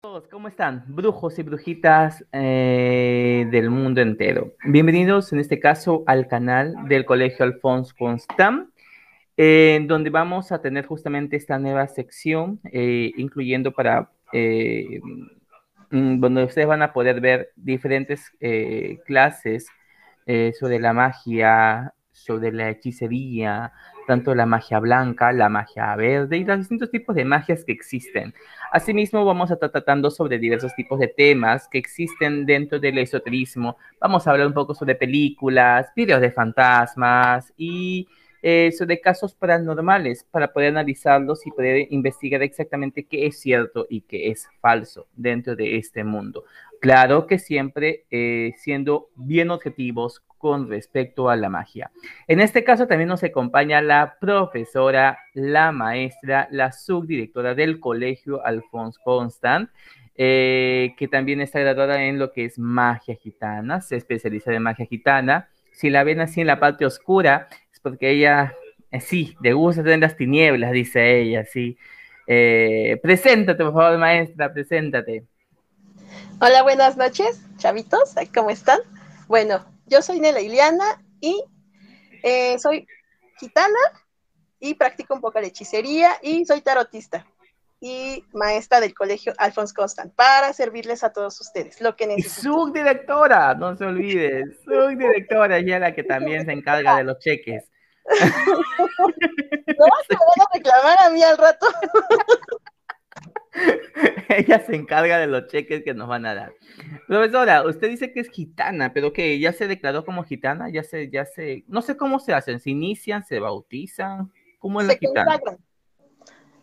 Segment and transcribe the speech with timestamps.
[0.00, 0.84] ¿Cómo están?
[0.86, 4.54] Brujos y brujitas eh, del mundo entero.
[4.62, 8.70] Bienvenidos en este caso al canal del Colegio Alfonso Constant,
[9.36, 15.00] donde vamos a tener justamente esta nueva sección, eh, incluyendo para eh,
[15.90, 18.30] mm, donde ustedes van a poder ver diferentes
[19.04, 19.66] clases
[20.60, 23.72] sobre la magia, sobre la hechicería,
[24.06, 28.34] tanto la magia blanca, la magia verde y los distintos tipos de magias que existen.
[28.72, 33.76] Asimismo, vamos a estar tratando sobre diversos tipos de temas que existen dentro del esoterismo.
[34.00, 38.08] Vamos a hablar un poco sobre películas, videos de fantasmas y
[38.40, 44.02] eh, sobre casos paranormales para poder analizarlos y poder investigar exactamente qué es cierto y
[44.02, 46.44] qué es falso dentro de este mundo.
[46.80, 51.90] Claro que siempre eh, siendo bien objetivos con respecto a la magia.
[52.26, 59.00] En este caso también nos acompaña la profesora, la maestra, la subdirectora del colegio Alfonso
[59.04, 59.68] Constant,
[60.14, 64.86] eh, que también está graduada en lo que es magia gitana, se especializa en magia
[64.86, 65.48] gitana.
[65.72, 68.54] Si la ven así en la parte oscura, es porque ella,
[68.90, 71.76] eh, sí, le gusta tener las tinieblas, dice ella, sí.
[72.26, 75.24] preséntate, por favor, maestra, preséntate.
[76.40, 78.78] Hola, buenas noches, chavitos, ¿cómo están?
[79.26, 81.42] Bueno, yo soy Nela Iliana y
[82.22, 82.86] eh, soy
[83.38, 83.78] gitana
[84.60, 87.26] y practico un poco de hechicería y soy tarotista
[87.80, 92.52] y maestra del colegio Alphonse Constant para servirles a todos ustedes lo que necesiten.
[92.52, 97.64] Subdirectora, no se olvide, subdirectora, ya la que también se encarga de los cheques.
[98.08, 101.66] ¿No vas a reclamar a mí al rato?
[104.28, 106.52] Ella se encarga de los cheques que nos van a dar.
[107.06, 111.10] Profesora, usted dice que es gitana, pero que ya se declaró como gitana, ya se,
[111.10, 115.40] ya se, no sé cómo se hacen, se inician, se bautizan, ¿cómo es la gitana?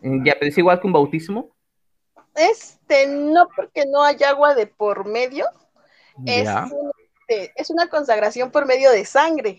[0.00, 1.50] Mm, ya, pero es igual que un bautismo.
[2.34, 5.46] Este, no porque no hay agua de por medio,
[6.24, 6.48] es,
[7.28, 9.58] este, es una consagración por medio de sangre.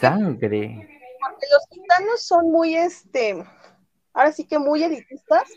[0.00, 0.88] sangre.
[1.20, 3.44] Porque los gitanos son muy, este,
[4.12, 5.48] ahora sí que muy elitistas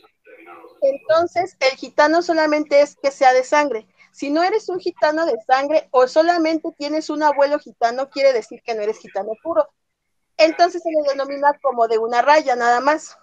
[0.82, 3.88] entonces, el gitano solamente es que sea de sangre.
[4.12, 8.62] Si no eres un gitano de sangre o solamente tienes un abuelo gitano, quiere decir
[8.64, 9.70] que no eres gitano puro.
[10.38, 13.18] Entonces se le denomina como de una raya nada más.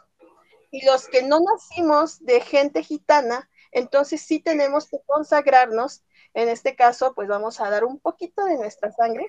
[0.70, 6.04] Y los que no nacimos de gente gitana, entonces sí tenemos que consagrarnos.
[6.34, 9.26] En este caso, pues vamos a dar un poquito de nuestra sangre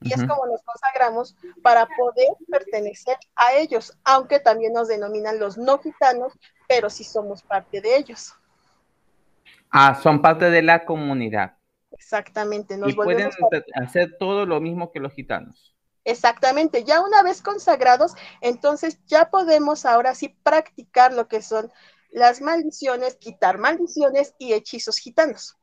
[0.00, 5.56] y es como nos consagramos para poder pertenecer a ellos, aunque también nos denominan los
[5.56, 6.32] no gitanos,
[6.68, 8.34] pero sí somos parte de ellos.
[9.70, 11.56] Ah, son parte de la comunidad.
[11.92, 12.78] Exactamente.
[12.86, 13.30] y pueden
[13.74, 15.74] hacer todo lo mismo que los gitanos.
[16.04, 21.72] Exactamente, ya una vez consagrados, entonces ya podemos ahora sí practicar lo que son
[22.12, 25.56] las maldiciones, quitar maldiciones y hechizos gitanos.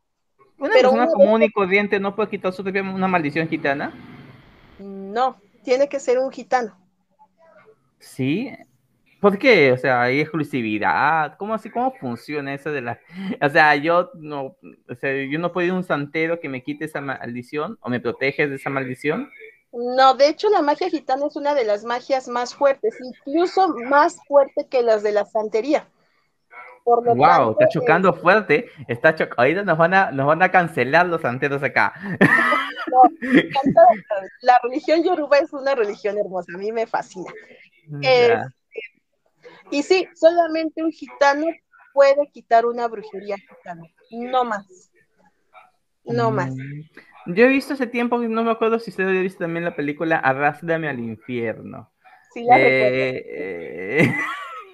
[0.57, 3.93] ¿Una persona común y corriente no puede quitar una maldición gitana?
[4.79, 6.77] No, tiene que ser un gitano.
[7.99, 8.51] Sí.
[9.19, 9.71] ¿Por qué?
[9.71, 11.37] O sea, hay exclusividad.
[11.37, 11.69] ¿Cómo así?
[11.69, 12.99] ¿Cómo funciona eso de la...
[13.41, 14.57] O sea, yo no,
[14.89, 17.89] o sea, yo no puedo ir a un santero que me quite esa maldición o
[17.89, 19.29] me protege de esa maldición.
[19.71, 24.17] No, de hecho la magia gitana es una de las magias más fuertes, incluso más
[24.27, 25.87] fuerte que las de la santería.
[26.85, 28.65] wow, está chocando eh, fuerte.
[28.87, 31.93] Está cho Ahorita nos van a, nos van a cancelar los santeros acá.
[34.41, 37.31] la religión yoruba es una religión hermosa, a mí me fascina.
[38.01, 38.39] Este,
[39.71, 41.47] y sí, solamente un gitano
[41.93, 44.91] puede quitar una brujería gitana, no más.
[46.05, 46.35] No mm.
[46.35, 46.53] más.
[47.25, 50.17] Yo he visto hace tiempo, no me acuerdo si usted había visto también la película
[50.17, 51.91] Arrástrame al infierno.
[52.33, 54.13] Sí, la eh,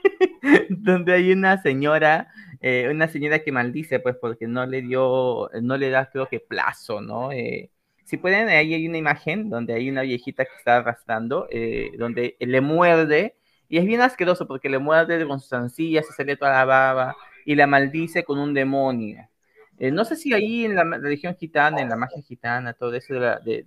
[0.70, 2.32] donde hay una señora,
[2.62, 6.40] eh, una señora que maldice, pues porque no le dio, no le da creo que
[6.40, 7.32] plazo, ¿no?
[7.32, 7.70] Eh,
[8.10, 12.36] si pueden, ahí hay una imagen donde hay una viejita que está arrastrando, eh, donde
[12.40, 13.36] le muerde,
[13.70, 17.16] y es bien asqueroso porque le muerde con sus ancillas, se sale toda la baba,
[17.46, 19.30] y la maldice con un demonio.
[19.78, 23.14] Eh, no sé si ahí en la religión gitana, en la magia gitana, todo eso
[23.14, 23.64] de,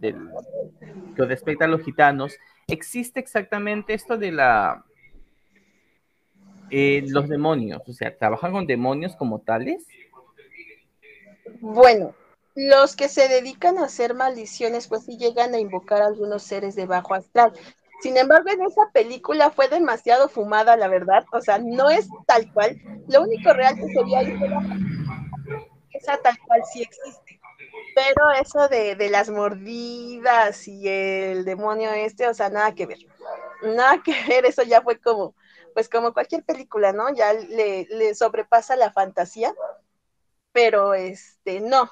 [1.15, 2.37] que respecta a los gitanos,
[2.67, 4.85] existe exactamente esto de la
[6.69, 9.87] eh, los demonios, o sea, trabajan con demonios como tales.
[11.61, 12.17] Bueno,
[12.55, 16.75] los que se dedican a hacer maldiciones, pues sí llegan a invocar a algunos seres
[16.75, 17.53] de bajo astral.
[18.01, 21.25] Sin embargo, en esa película fue demasiado fumada, la verdad.
[21.33, 22.77] O sea, no es tal cual.
[23.09, 24.37] Lo único real que sería ahí
[25.93, 27.41] esa tal cual sí existe.
[27.95, 32.99] Pero eso de, de, las mordidas y el demonio este, o sea, nada que ver.
[33.63, 35.35] Nada que ver, eso ya fue como
[35.75, 37.15] pues como cualquier película, ¿no?
[37.15, 39.55] Ya le, le sobrepasa la fantasía,
[40.53, 41.91] pero este, no.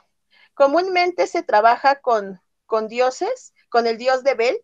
[0.60, 4.62] Comúnmente se trabaja con, con dioses, con el dios de Bel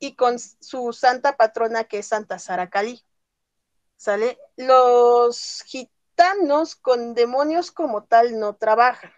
[0.00, 3.04] y con su santa patrona que es Santa Sara Cali.
[3.94, 4.36] ¿Sale?
[4.56, 9.12] Los gitanos con demonios como tal no trabajan,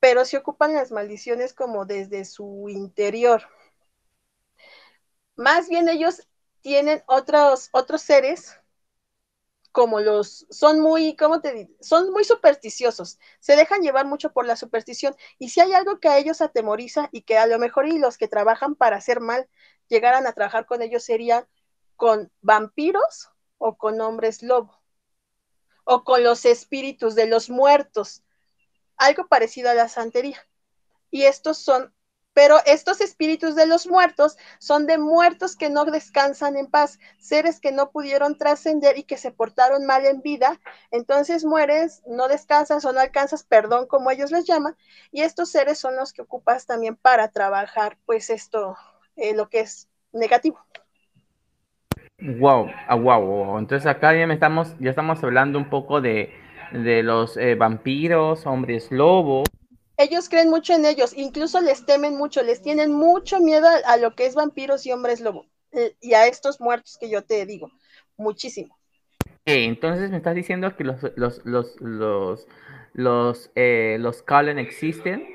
[0.00, 3.42] pero se ocupan las maldiciones como desde su interior.
[5.36, 6.26] Más bien ellos
[6.62, 8.58] tienen otros, otros seres
[9.74, 11.74] como los, son muy, ¿cómo te digo?
[11.80, 16.06] Son muy supersticiosos, se dejan llevar mucho por la superstición y si hay algo que
[16.06, 19.48] a ellos atemoriza y que a lo mejor y los que trabajan para hacer mal
[19.88, 21.48] llegaran a trabajar con ellos serían
[21.96, 24.80] con vampiros o con hombres lobo
[25.82, 28.22] o con los espíritus de los muertos,
[28.96, 30.38] algo parecido a la santería.
[31.10, 31.92] Y estos son
[32.34, 37.60] pero estos espíritus de los muertos son de muertos que no descansan en paz, seres
[37.60, 40.60] que no pudieron trascender y que se portaron mal en vida.
[40.90, 44.76] Entonces mueres, no descansas o no alcanzas perdón, como ellos les llaman,
[45.12, 48.76] y estos seres son los que ocupas también para trabajar, pues esto,
[49.16, 50.58] eh, lo que es negativo.
[52.20, 56.32] Wow, ah, wow, Entonces acá ya estamos, ya estamos hablando un poco de,
[56.72, 59.48] los eh, vampiros, hombres lobos
[59.96, 64.14] ellos creen mucho en ellos, incluso les temen mucho, les tienen mucho miedo a, lo
[64.14, 67.70] que es vampiros y hombres lobo, eh, y a estos muertos que yo te digo,
[68.16, 68.76] muchísimo.
[69.44, 72.46] entonces me estás diciendo que los, los, los, los,
[72.92, 75.26] los, eh, los Cullen existen,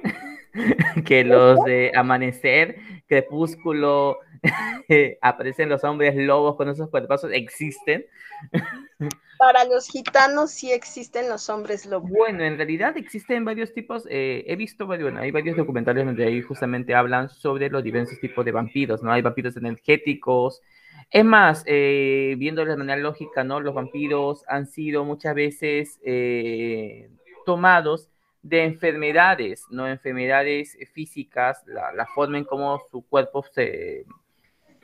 [1.05, 2.77] que los de Amanecer,
[3.07, 4.19] Crepúsculo,
[5.21, 8.05] aparecen los hombres lobos con esos cuerpazos, existen.
[9.39, 12.11] Para los gitanos sí existen los hombres lobos.
[12.11, 16.41] Bueno, en realidad existen varios tipos, eh, he visto, bueno, hay varios documentales donde ahí
[16.41, 19.13] justamente hablan sobre los diversos tipos de vampiros, ¿no?
[19.13, 20.61] Hay vampiros energéticos.
[21.09, 23.61] Es más, eh, viendo de manera lógica, ¿no?
[23.61, 27.09] Los vampiros han sido muchas veces eh,
[27.45, 28.09] tomados
[28.41, 29.87] de enfermedades, ¿no?
[29.87, 34.03] Enfermedades físicas, la, la forma en cómo su cuerpo se,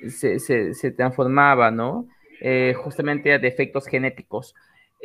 [0.08, 0.40] se,
[0.74, 2.08] se transformaba, ¿no?
[2.42, 4.56] Eh, justamente a defectos genéticos.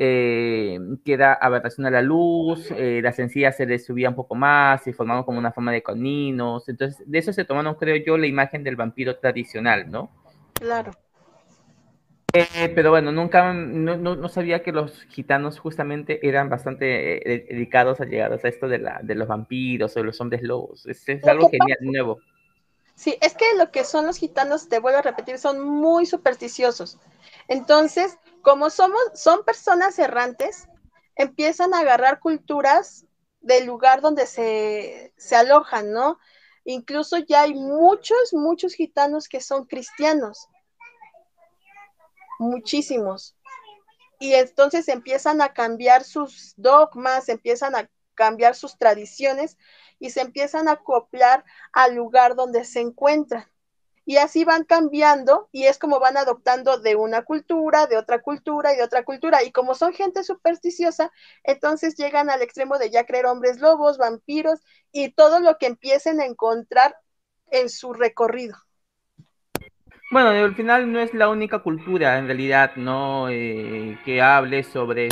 [0.02, 4.34] Eh, que da aberración a la luz, eh, las encías se les subía un poco
[4.34, 8.16] más, se formaban como una forma de coninos, entonces de eso se tomaron, creo yo,
[8.16, 10.10] la imagen del vampiro tradicional, ¿no?
[10.54, 10.92] Claro.
[12.74, 16.86] pero bueno, nunca, no, sabía que los gitanos justamente eran bastante
[17.50, 20.86] dedicados a llegar a esto de, la, de los vampiros o los hombres lobos.
[20.86, 22.20] Es, es algo genial, nuevo.
[23.00, 26.98] Sí, es que lo que son los gitanos, te vuelvo a repetir, son muy supersticiosos.
[27.48, 30.68] Entonces, como somos, son personas errantes,
[31.16, 33.06] empiezan a agarrar culturas
[33.40, 36.18] del lugar donde se, se alojan, ¿no?
[36.64, 40.46] Incluso ya hay muchos, muchos gitanos que son cristianos.
[42.38, 43.34] Muchísimos.
[44.18, 47.88] Y entonces empiezan a cambiar sus dogmas, empiezan a
[48.20, 49.56] cambiar sus tradiciones
[49.98, 53.46] y se empiezan a acoplar al lugar donde se encuentran.
[54.04, 58.74] Y así van cambiando y es como van adoptando de una cultura, de otra cultura
[58.74, 59.42] y de otra cultura.
[59.42, 61.10] Y como son gente supersticiosa,
[61.44, 64.60] entonces llegan al extremo de ya creer hombres lobos, vampiros
[64.92, 66.96] y todo lo que empiecen a encontrar
[67.50, 68.58] en su recorrido.
[70.10, 73.30] Bueno, al final no es la única cultura, en realidad, ¿no?
[73.30, 75.08] Eh, que hable sobre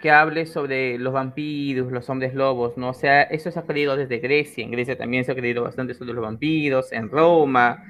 [0.00, 2.90] que hable sobre los vampiros, los hombres lobos, ¿no?
[2.90, 5.94] O sea, eso se ha creído desde Grecia, en Grecia también se ha creído bastante
[5.94, 7.84] sobre los vampiros, en Roma,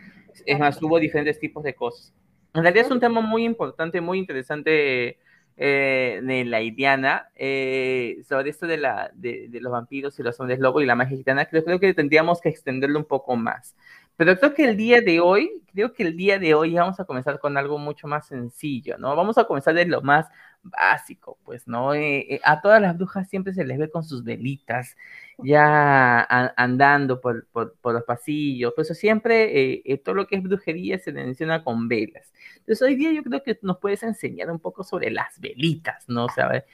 [0.44, 2.12] es más, hubo diferentes tipos de cosas.
[2.54, 5.18] En realidad es un tema muy importante, muy interesante
[5.56, 10.58] eh, de la Indiana, eh, sobre esto de, la, de, los vampiros y los hombres
[10.58, 13.76] lobos y la magia gitana, creo, creo que tendríamos que extenderlo un poco más.
[14.16, 17.04] Pero creo que el día de hoy, creo que el día de hoy vamos a
[17.04, 19.16] comenzar con algo mucho más sencillo, ¿no?
[19.16, 20.26] Vamos a comenzar de lo más
[20.62, 21.94] básico, pues, ¿no?
[21.94, 24.96] Eh, eh, a todas las brujas siempre se les ve con sus velitas,
[25.38, 26.26] ya
[26.56, 31.88] andando por, los pasillos, pues siempre eh, todo lo que es brujería se menciona con
[31.88, 32.30] velas.
[32.58, 36.26] Entonces hoy día yo creo que nos puedes enseñar un poco sobre las velitas, ¿no?
[36.26, 36.64] O sea,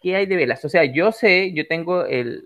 [0.00, 0.64] ¿qué hay de velas?
[0.64, 2.44] O sea, yo sé, yo tengo el,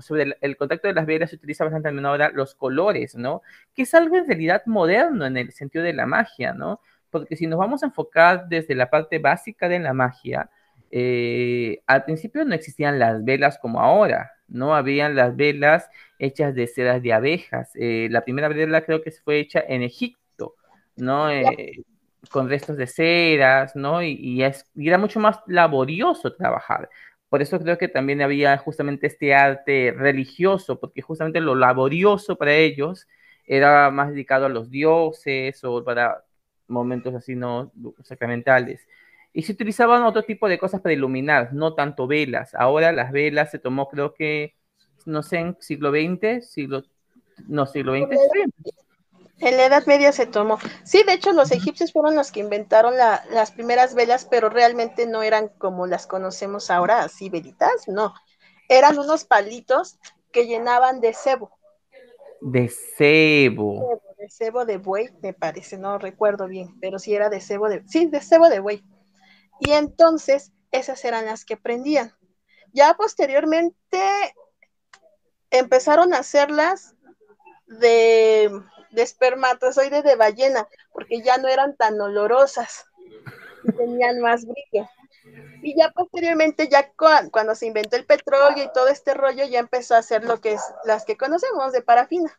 [0.00, 3.42] sobre el, contacto de las velas se utiliza bastante también ahora los colores, ¿no?
[3.74, 6.80] Que es algo en realidad moderno en el sentido de la magia, ¿no?
[7.10, 10.50] Porque si nos vamos a enfocar desde la parte básica de la magia,
[10.90, 16.66] eh, al principio no existían las velas como ahora, no habían las velas hechas de
[16.66, 17.70] sedas de abejas.
[17.74, 20.54] Eh, la primera vela creo que fue hecha en Egipto,
[20.96, 21.30] ¿no?
[21.30, 21.84] Eh,
[22.30, 24.02] con restos de ceras, ¿no?
[24.02, 24.42] Y,
[24.76, 26.88] era mucho más laborioso trabajar.
[27.28, 32.54] Por eso creo que también había justamente este arte religioso, porque justamente lo laborioso para
[32.54, 33.06] ellos
[33.46, 36.24] era más dedicado a los dioses o para
[36.68, 38.86] momentos así no sacramentales.
[39.32, 42.54] Y se utilizaban otro tipo de cosas para iluminar, no tanto velas.
[42.54, 44.54] Ahora las velas se tomó, creo que,
[45.04, 46.82] no sé, en siglo XX, siglo,
[47.46, 48.18] no, siglo XX.
[49.38, 50.58] En la Edad Media se tomó.
[50.84, 55.06] Sí, de hecho los egipcios fueron los que inventaron la, las primeras velas, pero realmente
[55.06, 58.14] no eran como las conocemos ahora, así velitas, no.
[58.68, 59.98] Eran unos palitos
[60.32, 61.50] que llenaban de cebo.
[62.40, 64.00] De cebo.
[64.16, 67.86] De cebo de buey, me parece, no recuerdo bien, pero sí era de cebo de,
[67.86, 68.82] sí, de cebo de buey.
[69.60, 72.12] Y entonces esas eran las que prendían.
[72.72, 74.00] Ya posteriormente
[75.50, 76.94] empezaron a hacerlas
[77.66, 78.50] de,
[78.90, 82.86] de espermatozoide de ballena, porque ya no eran tan olorosas,
[83.76, 84.88] tenían más brillo.
[85.62, 89.94] Y ya posteriormente, ya cuando se inventó el petróleo y todo este rollo, ya empezó
[89.94, 92.38] a hacer lo que es las que conocemos de parafina.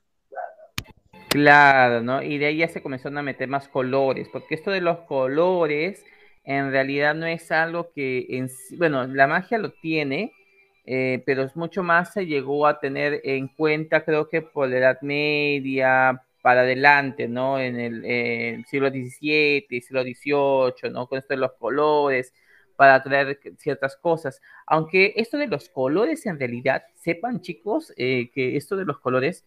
[1.29, 2.23] Claro, ¿no?
[2.23, 6.03] Y de ahí ya se comenzaron a meter más colores, porque esto de los colores
[6.45, 10.31] en realidad no es algo que, en, bueno, la magia lo tiene,
[10.85, 14.77] eh, pero es mucho más se llegó a tener en cuenta, creo que por la
[14.77, 17.59] Edad Media, para adelante, ¿no?
[17.59, 21.07] En el, siglo XVII, siglo XVIII, ¿no?
[21.07, 22.33] Con esto de los colores,
[22.77, 24.41] para traer ciertas cosas.
[24.65, 29.45] Aunque esto de los colores, en realidad, sepan chicos, eh, que esto de los colores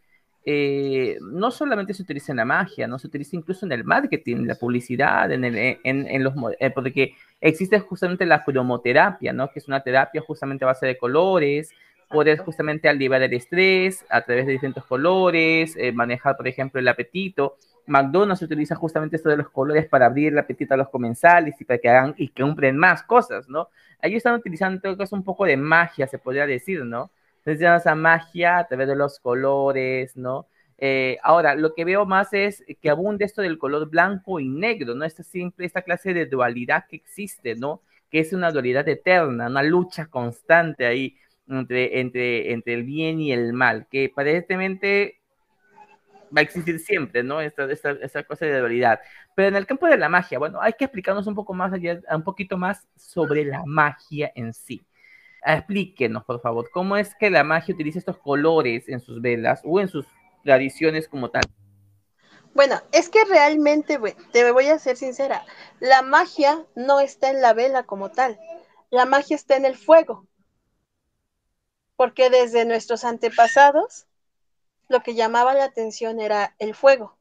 [0.52, 4.36] eh, no solamente se utiliza en la magia, no se utiliza incluso en el marketing,
[4.38, 9.48] en la publicidad, en, el, en, los eh, porque existe justamente la cromoterapia, ¿no?
[9.52, 11.70] Que es una terapia justamente a base de colores,
[12.08, 16.88] poder justamente aliviar el estrés a través de distintos colores, eh, manejar, por ejemplo, el
[16.88, 17.56] apetito.
[17.86, 21.64] McDonald's utiliza justamente esto de los colores para abrir el apetito a los comensales y
[21.64, 23.68] para que hagan y que compren más cosas, ¿no?
[24.02, 24.80] Ahí están utilizando
[25.12, 27.12] un poco de magia, se podría decir, ¿no?
[27.44, 30.46] Entonces, esa magia a través de los colores, ¿no?
[30.78, 34.94] Eh, ahora, lo que veo más es que abunde esto del color blanco y negro,
[34.94, 35.04] ¿no?
[35.04, 37.82] Esta simple, esta clase de dualidad que existe, ¿no?
[38.10, 41.16] Que es una dualidad eterna, una lucha constante ahí
[41.48, 45.20] entre, entre, entre el bien y el mal, que aparentemente
[46.34, 47.40] va a existir siempre, ¿no?
[47.40, 49.00] Esta, esta, esta, cosa de dualidad.
[49.34, 52.00] Pero en el campo de la magia, bueno, hay que explicarnos un poco más allá,
[52.10, 54.82] un poquito más sobre la magia en sí.
[55.44, 59.80] Explíquenos, por favor, cómo es que la magia utiliza estos colores en sus velas o
[59.80, 60.06] en sus
[60.44, 61.42] tradiciones como tal.
[62.54, 63.98] Bueno, es que realmente,
[64.32, 65.44] te voy a ser sincera,
[65.78, 68.38] la magia no está en la vela como tal,
[68.90, 70.26] la magia está en el fuego,
[71.96, 74.06] porque desde nuestros antepasados
[74.88, 77.19] lo que llamaba la atención era el fuego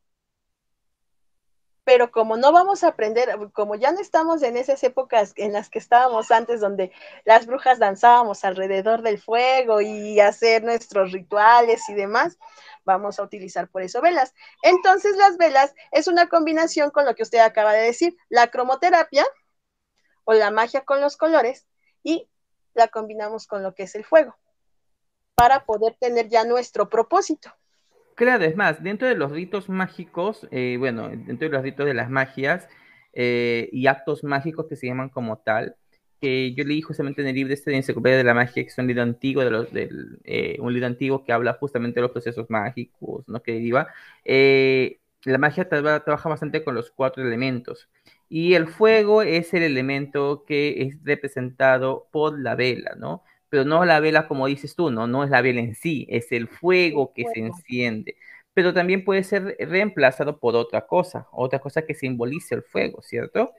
[1.89, 5.71] pero como no vamos a aprender, como ya no estamos en esas épocas en las
[5.71, 6.91] que estábamos antes, donde
[7.25, 12.37] las brujas danzábamos alrededor del fuego y hacer nuestros rituales y demás,
[12.85, 14.35] vamos a utilizar por eso velas.
[14.61, 19.25] Entonces las velas es una combinación con lo que usted acaba de decir, la cromoterapia
[20.25, 21.65] o la magia con los colores
[22.03, 22.29] y
[22.75, 24.37] la combinamos con lo que es el fuego
[25.33, 27.51] para poder tener ya nuestro propósito.
[28.19, 31.93] Claro, es más, dentro de los ritos mágicos, eh, bueno, dentro de los ritos de
[31.93, 32.67] las magias
[33.13, 35.77] eh, y actos mágicos que se llaman como tal,
[36.19, 38.77] que yo leí justamente en el libro este de Enciclopedia de la Magia, que es
[38.77, 42.11] un libro antiguo, de los, del, eh, un libro antiguo que habla justamente de los
[42.11, 43.41] procesos mágicos, ¿no?
[43.41, 43.87] Que deriva.
[45.23, 47.87] la magia trabaja bastante con los cuatro elementos.
[48.27, 53.23] Y el fuego es el elemento que es representado por la vela, ¿no?
[53.49, 55.07] Pero no la vela como dices tú, ¿no?
[55.07, 58.15] No es la vela en sí, es el fuego que se enciende.
[58.53, 63.51] Pero también puede ser reemplazado por otra cosa, otra cosa que simbolice el fuego, ¿cierto?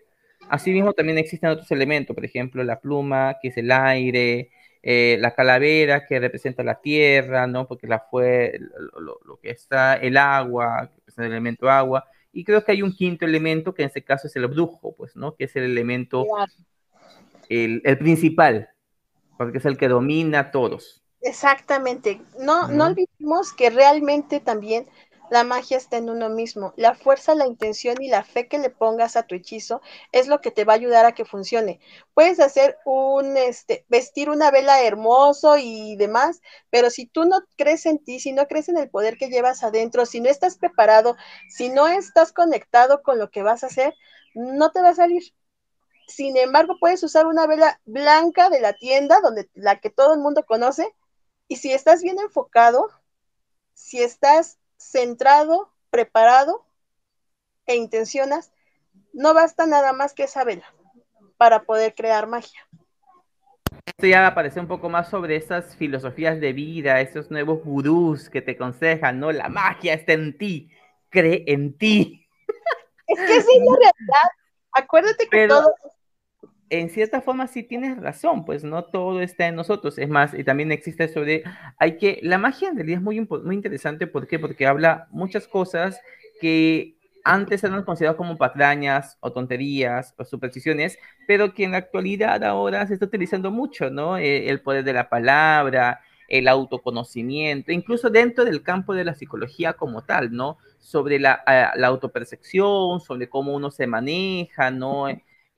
[0.49, 4.50] Asimismo, también existen otros elementos, por ejemplo, la pluma, que es el aire,
[4.82, 7.66] eh, la calavera, que representa la tierra, ¿no?
[7.66, 8.59] Porque la fue
[8.99, 12.04] lo, que está, el agua, que el elemento agua.
[12.32, 15.16] Y creo que hay un quinto elemento, que en este caso es el brujo, pues,
[15.16, 15.37] ¿no?
[15.37, 16.26] Que es el elemento,
[17.49, 18.70] el, el principal,
[19.40, 21.02] porque es el que domina a todos.
[21.23, 22.20] Exactamente.
[22.38, 24.87] No, no olvidemos que realmente también
[25.30, 26.75] la magia está en uno mismo.
[26.76, 29.80] La fuerza, la intención y la fe que le pongas a tu hechizo
[30.12, 31.80] es lo que te va a ayudar a que funcione.
[32.12, 37.87] Puedes hacer un, este, vestir una vela hermoso y demás, pero si tú no crees
[37.87, 41.16] en ti, si no crees en el poder que llevas adentro, si no estás preparado,
[41.49, 43.94] si no estás conectado con lo que vas a hacer,
[44.35, 45.32] no te va a salir.
[46.10, 50.20] Sin embargo, puedes usar una vela blanca de la tienda, donde la que todo el
[50.20, 50.92] mundo conoce,
[51.46, 52.88] y si estás bien enfocado,
[53.74, 56.66] si estás centrado, preparado
[57.66, 58.52] e intencionas,
[59.12, 60.66] no basta nada más que esa vela
[61.36, 62.60] para poder crear magia.
[63.86, 68.42] Esto ya aparece un poco más sobre esas filosofías de vida, esos nuevos gurús que
[68.42, 69.30] te aconsejan, ¿no?
[69.30, 70.70] La magia está en ti,
[71.08, 72.26] cree en ti.
[73.06, 74.30] Es que esa es la realidad.
[74.72, 75.74] Acuérdate que todo
[76.70, 79.98] en cierta forma sí tienes razón, pues no todo está en nosotros.
[79.98, 81.42] Es más, y también existe sobre,
[81.78, 84.38] hay que, la magia en realidad es muy, muy interesante, ¿por qué?
[84.38, 86.00] Porque habla muchas cosas
[86.40, 90.96] que antes eran consideradas como patrañas o tonterías o supersticiones,
[91.26, 94.16] pero que en la actualidad ahora se está utilizando mucho, ¿no?
[94.16, 99.72] Eh, el poder de la palabra, el autoconocimiento, incluso dentro del campo de la psicología
[99.72, 100.58] como tal, ¿no?
[100.78, 101.42] Sobre la,
[101.76, 105.08] la autopercepción, sobre cómo uno se maneja, ¿no?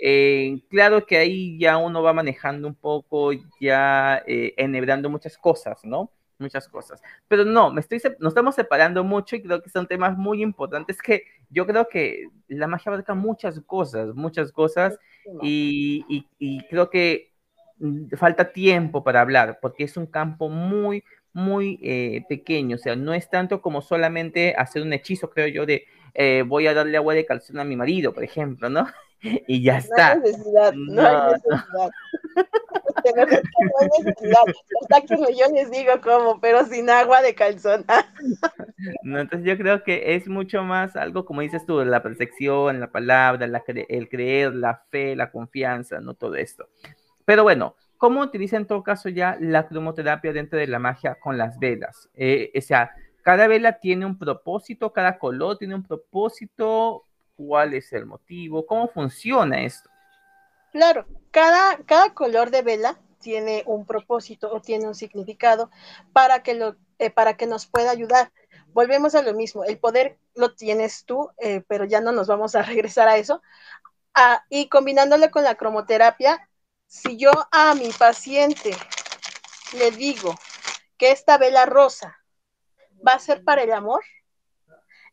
[0.05, 3.31] Eh, claro que ahí ya uno va manejando un poco,
[3.61, 6.11] ya eh, enhebrando muchas cosas, ¿no?
[6.39, 7.01] Muchas cosas.
[7.29, 11.01] Pero no, me estoy, nos estamos separando mucho y creo que son temas muy importantes
[11.01, 14.99] que yo creo que la magia abarca muchas cosas, muchas cosas
[15.41, 16.05] y,
[16.39, 17.33] y creo que
[17.79, 22.97] mm, falta tiempo para hablar porque es un campo muy, muy eh, pequeño, o sea,
[22.97, 26.97] no es tanto como solamente hacer un hechizo, creo yo, de eh, voy a darle
[26.97, 28.87] agua de calción a mi marido, por ejemplo, ¿no?
[29.23, 30.17] Y ya está.
[30.17, 31.65] No hay necesidad, no, hay necesidad.
[31.73, 31.83] No.
[33.05, 34.39] hay necesidad.
[35.09, 37.85] Que yo les digo cómo, pero sin agua de calzón.
[39.03, 42.91] no, entonces yo creo que es mucho más algo, como dices tú, la percepción, la
[42.91, 46.69] palabra, la el creer, la fe, la confianza, no todo esto.
[47.25, 51.39] Pero bueno, ¿Cómo utiliza en todo caso ya la cromoterapia dentro de la magia con
[51.39, 52.11] las velas?
[52.15, 52.91] Eh, o sea,
[53.23, 57.05] cada vela tiene un propósito, cada color tiene un propósito.
[57.37, 58.67] ¿Cuál es el motivo?
[58.67, 59.89] ¿Cómo funciona esto?
[60.73, 65.71] Claro, cada, cada color de vela tiene un propósito o tiene un significado
[66.13, 68.33] para que, lo, eh, para que nos pueda ayudar.
[68.69, 72.55] Volvemos a lo mismo, el poder lo tienes tú, eh, pero ya no nos vamos
[72.55, 73.43] a regresar a eso.
[74.15, 76.49] Ah, y combinándolo con la cromoterapia,
[76.87, 78.77] si yo a mi paciente
[79.79, 80.35] le digo
[80.99, 82.19] que esta vela rosa
[83.07, 84.03] va a ser para el amor,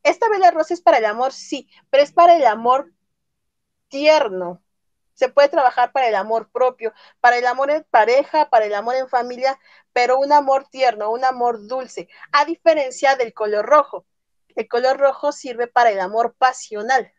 [0.03, 2.93] esta vela rosa es para el amor, sí, pero es para el amor
[3.87, 4.61] tierno.
[5.13, 8.95] Se puede trabajar para el amor propio, para el amor en pareja, para el amor
[8.95, 9.59] en familia,
[9.93, 14.05] pero un amor tierno, un amor dulce, a diferencia del color rojo.
[14.55, 17.11] El color rojo sirve para el amor pasional.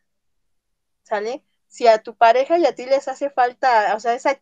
[1.03, 1.45] ¿Sale?
[1.71, 4.35] si a tu pareja y a ti les hace falta, o sea, esa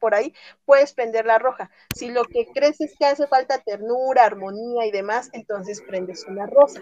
[0.00, 1.70] por ahí, puedes prender la roja.
[1.94, 6.46] Si lo que crees es que hace falta ternura, armonía y demás, entonces prendes una
[6.46, 6.80] rosa.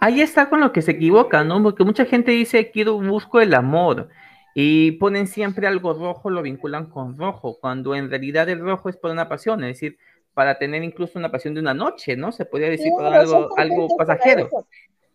[0.00, 1.62] Ahí está con lo que se equivoca, ¿no?
[1.62, 4.08] Porque mucha gente dice, quiero, busco el amor.
[4.54, 8.96] Y ponen siempre algo rojo, lo vinculan con rojo, cuando en realidad el rojo es
[8.96, 9.98] por una pasión, es decir,
[10.34, 12.32] para tener incluso una pasión de una noche, ¿no?
[12.32, 14.48] Se podría decir por algo, algo pasajero.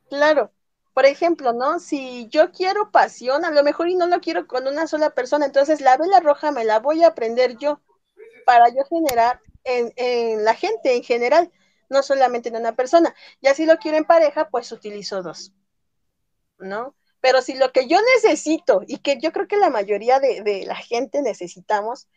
[0.10, 0.52] Claro,
[0.94, 1.80] por ejemplo, ¿no?
[1.80, 5.46] Si yo quiero pasión, a lo mejor y no lo quiero con una sola persona,
[5.46, 7.82] entonces la vela roja me la voy a aprender yo
[8.46, 11.52] para yo generar en, en la gente en general,
[11.90, 13.16] no solamente en una persona.
[13.42, 15.54] Ya si lo quiero en pareja, pues utilizo dos,
[16.60, 16.96] ¿no?
[17.22, 20.66] Pero si lo que yo necesito y que yo creo que la mayoría de, de
[20.66, 22.08] la gente necesitamos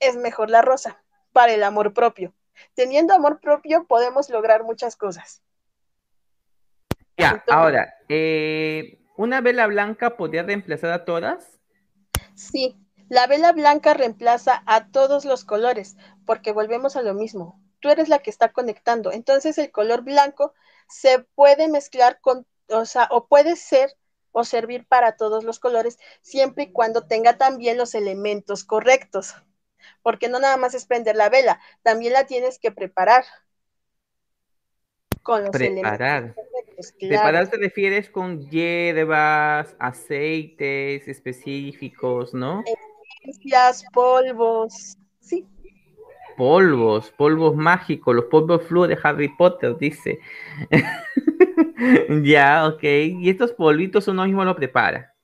[0.00, 2.34] es mejor la rosa para el amor propio.
[2.74, 5.43] Teniendo amor propio podemos lograr muchas cosas.
[7.16, 11.58] Ya, ahora, eh, ¿una vela blanca podría reemplazar a todas?
[12.34, 12.76] Sí,
[13.08, 15.96] la vela blanca reemplaza a todos los colores,
[16.26, 17.60] porque volvemos a lo mismo.
[17.80, 19.12] Tú eres la que está conectando.
[19.12, 20.54] Entonces el color blanco
[20.88, 23.90] se puede mezclar con, o sea, o puede ser
[24.32, 29.36] o servir para todos los colores, siempre y cuando tenga también los elementos correctos.
[30.02, 33.24] Porque no nada más es prender la vela, también la tienes que preparar
[35.22, 36.34] con los preparar.
[36.98, 42.62] Preparar te refieres con hierbas, aceites específicos, ¿no?
[43.22, 45.46] Esencias, polvos, sí.
[46.36, 50.18] Polvos, polvos mágicos, los polvos flu de Harry Potter, dice.
[52.24, 52.82] ya, ok.
[52.82, 55.14] ¿Y estos polvitos uno mismo lo prepara?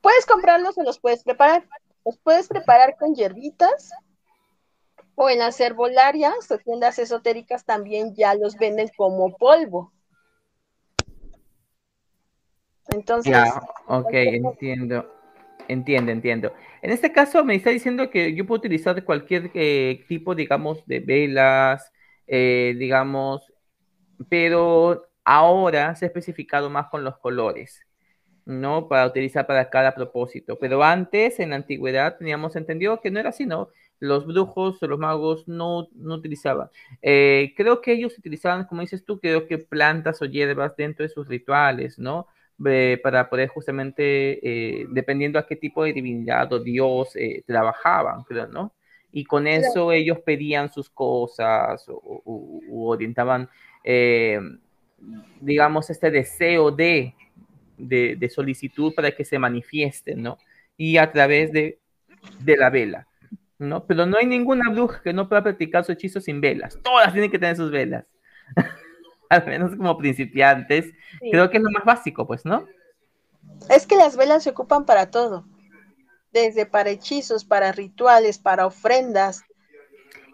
[0.00, 1.66] Puedes comprarlos o los puedes preparar.
[2.04, 3.92] Los puedes preparar con hierbitas,
[5.22, 9.92] o en las herbolarias o tiendas esotéricas también ya los venden como polvo.
[12.94, 13.32] Entonces.
[13.32, 15.14] Ya, ok, entiendo.
[15.68, 16.52] Entiendo, entiendo.
[16.82, 20.98] En este caso me está diciendo que yo puedo utilizar cualquier eh, tipo, digamos, de
[20.98, 21.92] velas,
[22.26, 23.52] eh, digamos,
[24.28, 27.86] pero ahora se ha especificado más con los colores,
[28.46, 28.88] ¿no?
[28.88, 30.58] Para utilizar para cada propósito.
[30.58, 33.68] Pero antes, en la antigüedad, teníamos entendido que no era así, ¿no?
[34.00, 36.70] los brujos o los magos no, no utilizaban.
[37.02, 41.10] Eh, creo que ellos utilizaban, como dices tú, creo que plantas o hierbas dentro de
[41.10, 42.26] sus rituales, ¿no?
[43.02, 48.46] Para poder justamente, eh, dependiendo a qué tipo de divinidad o dios eh, trabajaban, creo,
[48.48, 48.74] ¿no?
[49.12, 53.48] Y con eso ellos pedían sus cosas o, orientaban,
[53.82, 54.38] eh,
[55.40, 57.14] digamos, este deseo de,
[57.76, 60.38] de, solicitud para que se manifiesten, ¿no?
[60.76, 61.78] Y a través de,
[62.40, 63.06] de la vela.
[63.58, 63.84] ¿no?
[63.86, 66.78] Pero no hay ninguna bruja que no pueda practicar su hechizo sin velas.
[66.82, 68.04] Todas tienen que tener sus velas.
[69.30, 70.92] Al menos como principiantes.
[71.30, 72.66] Creo que es lo más básico, pues, ¿no?
[73.70, 75.46] Es que las velas se ocupan para todo.
[76.32, 79.44] Desde para hechizos, para rituales, para ofrendas.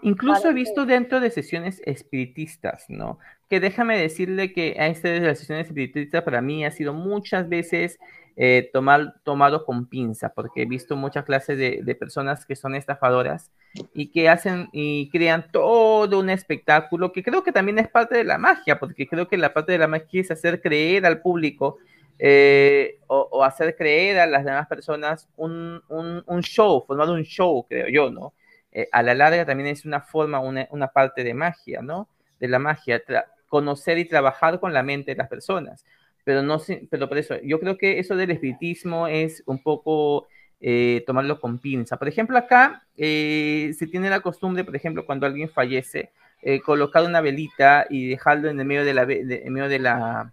[0.02, 3.18] Incluso he visto dentro de sesiones espiritistas, ¿no?
[3.48, 7.48] Que déjame decirle que a este de las sesiones espiritistas para mí ha sido muchas
[7.48, 7.98] veces
[8.38, 13.50] eh, tomar, tomado con pinza, porque he visto muchas clases de, personas que son estafadoras
[13.94, 18.24] y que hacen y crean todo un espectáculo que creo que también es parte de
[18.24, 21.78] la magia, porque creo que la parte de la magia es hacer creer al público
[22.18, 27.88] eh, o, hacer creer a las demás personas un, un, show, formar un show, creo
[27.88, 28.34] yo, ¿no?
[28.70, 32.10] Eh, a la larga también es una forma, una, una parte de magia, ¿no?
[32.38, 33.02] De la magia,
[33.48, 35.86] conocer y trabajar con la mente de las personas
[36.26, 36.60] pero no
[36.90, 40.26] pero por eso, yo creo que eso del espiritismo es un poco
[40.60, 41.98] eh, tomarlo con pinza.
[41.98, 46.10] Por ejemplo, acá eh, se tiene la costumbre, por ejemplo, cuando alguien fallece,
[46.42, 50.32] eh, colocar una velita y dejarlo en el medio de la, en medio de la,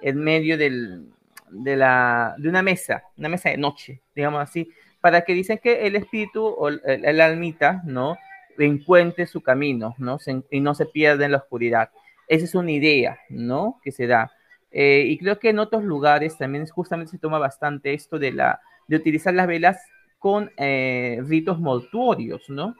[0.00, 1.04] en medio del,
[1.50, 5.86] de la, de una mesa, una mesa de noche, digamos así, para que dicen que
[5.86, 8.18] el espíritu o el, almita, ¿no?
[8.58, 10.18] encuentre su camino, ¿no?
[10.50, 11.90] y no se pierda en la oscuridad.
[12.26, 13.78] Esa es una idea, ¿no?
[13.84, 14.32] Que se da.
[14.72, 18.60] Eh, y creo que en otros lugares también justamente se toma bastante esto de, la,
[18.88, 19.78] de utilizar las velas
[20.18, 22.74] con eh, ritos mortuorios, ¿no?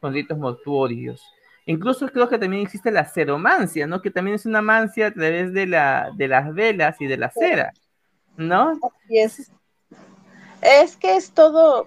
[0.00, 1.22] Con ritos mortuorios.
[1.66, 4.00] Incluso creo que también existe la ceromancia, ¿no?
[4.00, 7.30] Que también es una mancia a través de, la, de las velas y de la
[7.30, 7.72] cera,
[8.36, 8.78] ¿no?
[9.08, 9.50] es.
[10.62, 11.86] Es que es todo,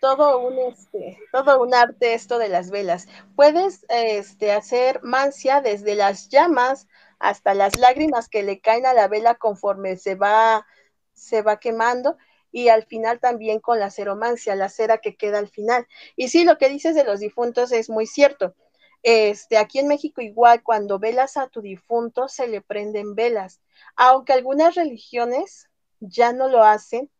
[0.00, 3.06] todo un este, todo un arte esto de las velas.
[3.36, 6.88] Puedes este, hacer mancia desde las llamas
[7.28, 10.66] hasta las lágrimas que le caen a la vela conforme se va,
[11.12, 12.16] se va quemando
[12.52, 15.86] y al final también con la ceromancia, la cera que queda al final.
[16.14, 18.54] Y sí, lo que dices de los difuntos es muy cierto.
[19.02, 23.60] Este, aquí en México igual cuando velas a tu difunto se le prenden velas,
[23.96, 25.68] aunque algunas religiones
[26.00, 27.10] ya no lo hacen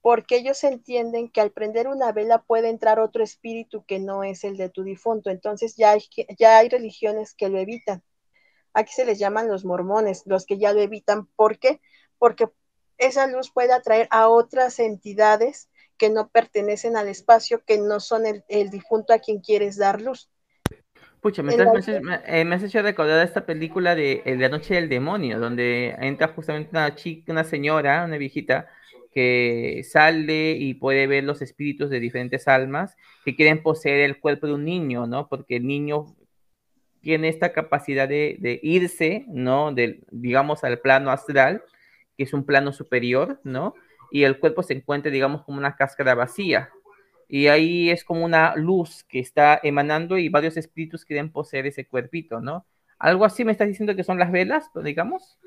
[0.00, 4.44] porque ellos entienden que al prender una vela puede entrar otro espíritu que no es
[4.44, 5.30] el de tu difunto.
[5.30, 6.02] Entonces ya hay,
[6.38, 8.02] ya hay religiones que lo evitan.
[8.76, 11.26] Aquí se les llaman los mormones, los que ya lo evitan.
[11.34, 11.80] ¿Por qué?
[12.18, 12.46] Porque
[12.98, 18.24] esa luz puede atraer a otras entidades que no pertenecen al espacio, que no son
[18.26, 20.30] el, difunto a quien quieres dar luz.
[21.22, 26.28] Pucha, me, has, eh, hecho recordar esta película de La Noche del Demonio, donde entra
[26.28, 28.68] justamente una chica, una señora, una viejita,
[29.10, 34.46] que sale y puede ver los espíritus de diferentes almas que quieren poseer el cuerpo
[34.46, 35.30] de un niño, ¿no?
[35.30, 36.14] Porque el niño
[37.06, 39.72] tiene esta capacidad de, irse, ¿no?
[40.10, 41.62] Digamos, al plano astral,
[42.18, 43.74] que es un plano superior, ¿no?
[44.10, 46.68] Y el cuerpo se encuentra, digamos, como una cáscara vacía.
[47.28, 51.86] Y ahí es como una luz que está emanando y varios espíritus quieren poseer ese
[51.86, 52.66] cuerpito, ¿no?
[52.98, 55.38] Algo así me estás diciendo que son las velas, digamos.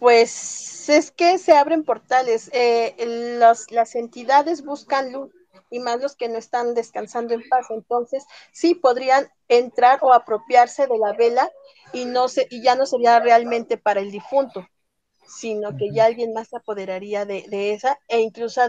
[0.00, 2.48] Pues es que se abren portales.
[2.54, 5.34] Eh, las entidades buscan luz
[5.70, 7.66] y más los que no están descansando en paz.
[7.70, 11.50] Entonces, sí podrían entrar o apropiarse de la vela
[11.92, 14.66] y, no se, y ya no sería realmente para el difunto,
[15.26, 18.62] sino que ya alguien más se apoderaría de, esa e incluso,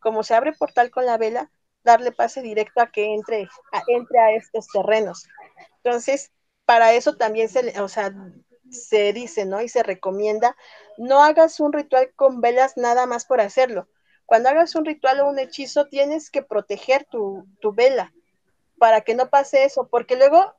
[0.00, 1.50] como se abre portal con la vela,
[1.84, 5.26] darle pase directo a que entre a, entre a estos terrenos.
[5.82, 6.32] Entonces,
[6.64, 8.12] para eso también se, o sea,
[8.70, 9.62] se dice, ¿no?
[9.62, 10.56] Y se recomienda,
[10.98, 13.88] no hagas un ritual con velas nada más por hacerlo
[14.28, 18.12] cuando hagas un ritual o un hechizo, tienes que proteger tu, vela
[18.76, 20.54] para que no pase eso, porque luego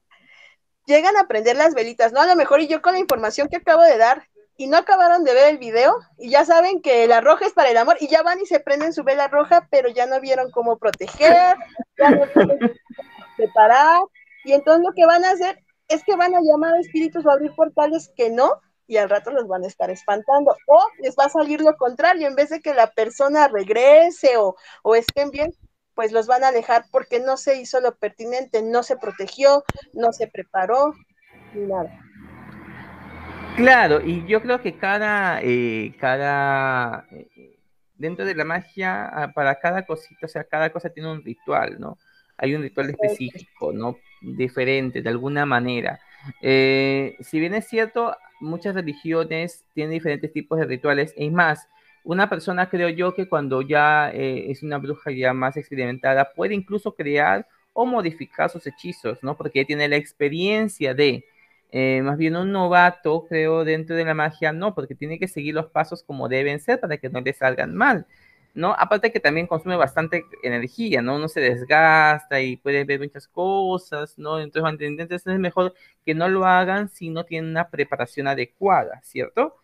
[0.88, 2.20] llegan a prender las velitas, ¿no?
[2.20, 4.28] A lo mejor y yo con la información que acabo de dar
[4.58, 7.70] y no acabaron de ver el video y ya saben que la roja es para
[7.70, 10.50] el amor y ya van y se prenden su vela roja, pero ya no vieron
[10.50, 11.56] cómo proteger,
[11.96, 12.26] ya no
[13.38, 14.02] preparar
[14.46, 17.30] y entonces lo que van a hacer es que van a llamar a espíritus o
[17.30, 20.58] abrir portales que no y al rato los van a estar espantando.
[20.66, 24.56] O les va a salir lo contrario, en vez de que la persona regrese o,
[24.96, 25.54] estén bien,
[25.94, 30.12] pues los van a alejar porque no se hizo lo pertinente, no se protegió, no
[30.12, 30.96] se preparó,
[31.54, 32.00] ni nada.
[33.58, 37.60] Claro, y yo creo que cada, eh, cada, eh,
[37.96, 41.80] dentro de la magia, ah, para cada cosita, o sea, cada cosa tiene un ritual,
[41.80, 42.00] ¿no?
[42.38, 43.98] Hay un ritual específico, ¿no?
[44.22, 46.00] Diferente, de alguna manera.
[46.42, 51.68] Eh, si bien es cierto, muchas religiones tienen diferentes tipos de rituales, y más,
[52.04, 56.56] una persona creo yo que cuando ya eh, es una bruja ya más experimentada puede
[56.56, 59.38] incluso crear o modificar sus hechizos, ¿no?
[59.38, 61.26] Porque tiene la experiencia de,
[61.72, 65.54] eh, más bien un novato, creo, dentro de la magia, no, porque tiene que seguir
[65.54, 68.08] los pasos como deben ser para que no le salgan mal.
[68.60, 68.76] ¿No?
[68.78, 71.16] Aparte que también consume bastante energía, ¿no?
[71.16, 74.40] Uno se desgasta y puede ver muchas cosas, ¿no?
[74.40, 75.74] Entonces, entonces es mejor
[76.06, 79.56] que no lo hagan si no tienen una preparación adecuada, ¿cierto?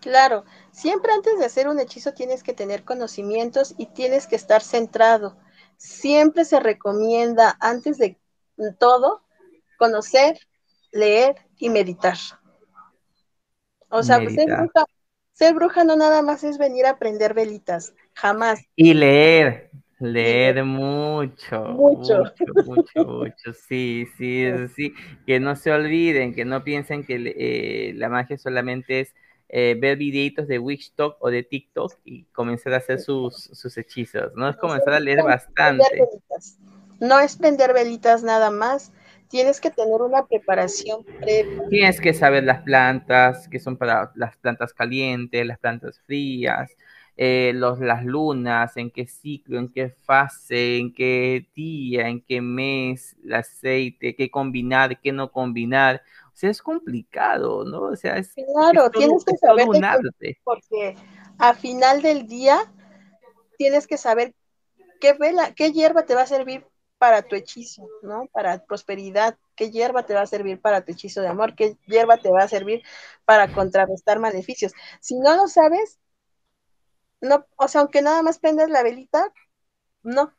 [0.00, 4.62] Claro, siempre antes de hacer un hechizo tienes que tener conocimientos y tienes que estar
[4.62, 5.36] centrado.
[5.76, 8.18] Siempre se recomienda, antes de
[8.78, 9.22] todo,
[9.78, 10.38] conocer,
[10.92, 12.16] leer y meditar.
[13.88, 14.36] O sea, pues,
[15.32, 18.64] ser bruja no nada más es venir a prender velitas, jamás.
[18.76, 22.24] Y leer, leer mucho, mucho,
[22.64, 24.46] mucho, mucho, sí, sí,
[24.76, 24.94] sí,
[25.26, 29.14] que no se olviden, que no piensen que eh, la magia solamente es
[29.48, 34.32] eh, ver videitos de Witchtalk o de TikTok y comenzar a hacer sus, sus hechizos,
[34.34, 34.48] ¿no?
[34.48, 35.84] Es comenzar a leer bastante.
[37.00, 38.92] No es prender velitas nada más,
[39.28, 41.68] tienes que tener una preparación previa.
[41.68, 46.70] Tienes que saber las plantas, que son para las plantas calientes, las plantas frías,
[47.16, 52.40] eh, los, las lunas, en qué ciclo, en qué fase, en qué día, en qué
[52.40, 56.02] mes, el aceite, qué combinar, qué no combinar.
[56.28, 57.82] O sea, es complicado, ¿no?
[57.82, 58.32] O sea, es.
[58.34, 59.66] Claro, tienes que saber.
[60.44, 60.94] porque
[61.38, 62.72] a final del día
[63.58, 64.34] tienes que saber
[65.00, 68.28] qué vela, qué hierba te va a servir para tu hechizo, ¿no?
[68.32, 72.16] Para prosperidad, qué hierba te va a servir para tu hechizo de amor, qué hierba
[72.16, 72.82] te va a servir
[73.24, 74.72] para contrarrestar maleficios.
[75.00, 75.98] Si no lo sabes,
[77.22, 79.32] no, o sea, aunque nada más prendas la velita,
[80.02, 80.32] no,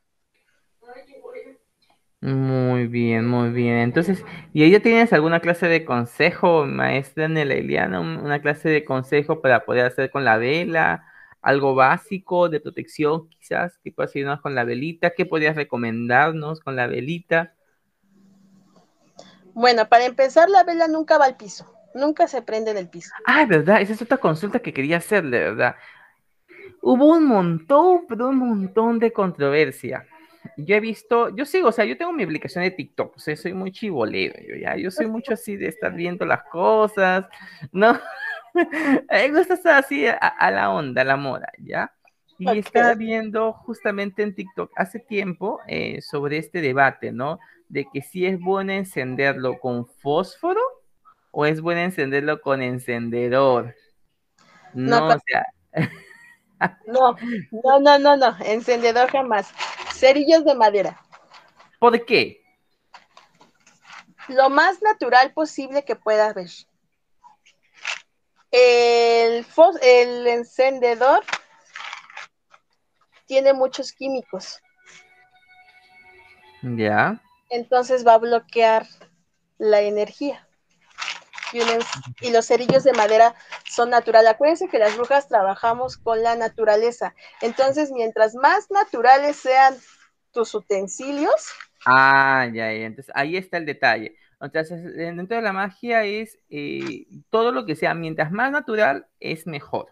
[2.24, 3.80] muy bien, muy bien.
[3.80, 8.00] Entonces, ¿y ella tienes alguna clase de consejo, maestra Nela Eliana?
[8.00, 11.06] Una clase de consejo para poder hacer con la vela,
[11.42, 15.10] algo básico de protección, quizás, que puedas ayudarnos con la velita.
[15.10, 17.56] ¿Qué podrías recomendarnos con la velita?
[19.54, 23.12] Bueno, para empezar, la vela nunca va al piso, nunca se prende en el piso.
[23.26, 25.76] Ah, verdad, esa es otra consulta que quería hacerle, ¿verdad?
[26.86, 30.06] Hubo un montón, pero un montón de controversia
[30.58, 33.36] yo he visto, yo sigo, o sea, yo tengo mi aplicación de TikTok, o sea,
[33.36, 37.28] soy muy chivolero, yo ya, yo soy mucho así de estar viendo las cosas,
[37.72, 37.98] ¿no?
[39.10, 41.94] me gusta estar así a, la onda, a la moda, ¿ya?
[42.38, 47.40] Y estaba viendo justamente en TikTok hace tiempo eh, sobre este debate, ¿no?
[47.70, 50.62] De que si es bueno encenderlo con fósforo
[51.32, 53.76] o es bueno encenderlo con encendedor.
[54.74, 55.46] No, o sea...
[56.86, 57.16] no,
[57.52, 59.50] no, no, no, no, encendedor jamás.
[59.94, 61.02] Cerillos de madera.
[61.80, 62.44] ¿Por qué?
[64.28, 66.50] Lo más natural posible que puedas ver.
[68.52, 69.46] El,
[69.82, 71.24] el encendedor
[73.26, 74.62] tiene muchos químicos.
[76.62, 77.22] Ya.
[77.50, 78.88] Entonces va a bloquear
[79.58, 80.48] la energía.
[81.52, 83.36] Y, los cerillos de madera
[83.74, 84.32] son naturales.
[84.32, 87.16] Acuérdense que las brujas trabajamos con la naturaleza.
[87.42, 89.76] Entonces, mientras más naturales sean
[90.32, 91.48] tus utensilios.
[91.86, 92.86] Ah, ya, ya.
[92.86, 94.16] Entonces ahí está el detalle.
[94.40, 99.48] Entonces, dentro de la magia es eh, todo lo que sea, mientras más natural, es
[99.48, 99.88] mejor.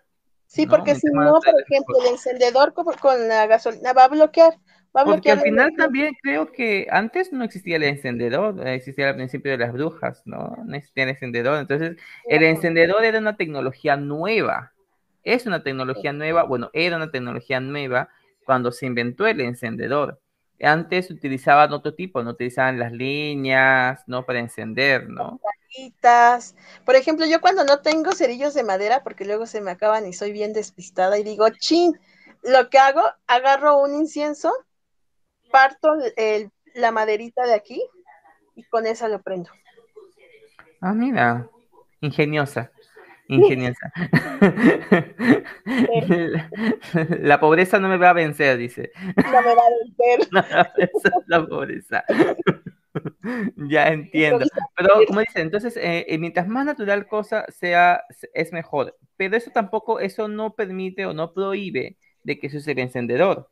[0.46, 4.60] Sí, porque si no, por ejemplo, el encendedor con, la gasolina va a bloquear.
[4.91, 9.58] Porque al final también creo que antes no existía el encendedor, existía al principio de
[9.58, 10.58] las brujas, ¿no?
[10.65, 11.60] No existía el encendedor.
[11.60, 14.73] Entonces, el encendedor era una tecnología nueva.
[15.23, 18.10] Es una tecnología nueva, bueno, era una tecnología nueva
[18.45, 20.19] cuando se inventó el encendedor.
[20.62, 24.25] Antes utilizaban otro tipo, no utilizaban las líneas, ¿no?
[24.25, 25.39] Para encender, ¿no?
[26.86, 30.13] Por ejemplo, yo cuando no tengo cerillos de madera, porque luego se me acaban y
[30.13, 31.97] soy bien despistada y digo, chin,
[32.43, 34.51] lo que hago, agarro un incienso,
[35.51, 35.89] parto
[36.75, 37.83] la maderita de aquí
[38.55, 39.49] y con esa lo prendo.
[40.81, 41.47] Ah, mira,
[41.99, 42.71] ingeniosa
[43.31, 43.91] ingeniosa.
[47.21, 48.91] La, pobreza no me va a vencer, dice.
[49.15, 49.69] No me va a
[50.77, 50.99] vencer.
[51.27, 52.03] la pobreza.
[53.69, 54.45] ya entiendo.
[54.75, 58.97] Pero como dice, entonces, eh, eh, mientras más natural cosa sea, es mejor.
[59.17, 63.47] Pero eso tampoco, eso no permite o no prohíbe de que sea el encendedor.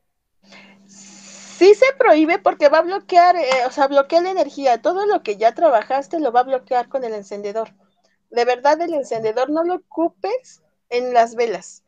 [1.60, 4.82] Sí se prohíbe porque va a bloquear, eh, o sea, bloquea la energía.
[4.82, 7.70] Todo lo que ya trabajaste lo va a bloquear con el encendedor
[8.32, 11.84] de verdad el encendedor no lo ocupes en las velas.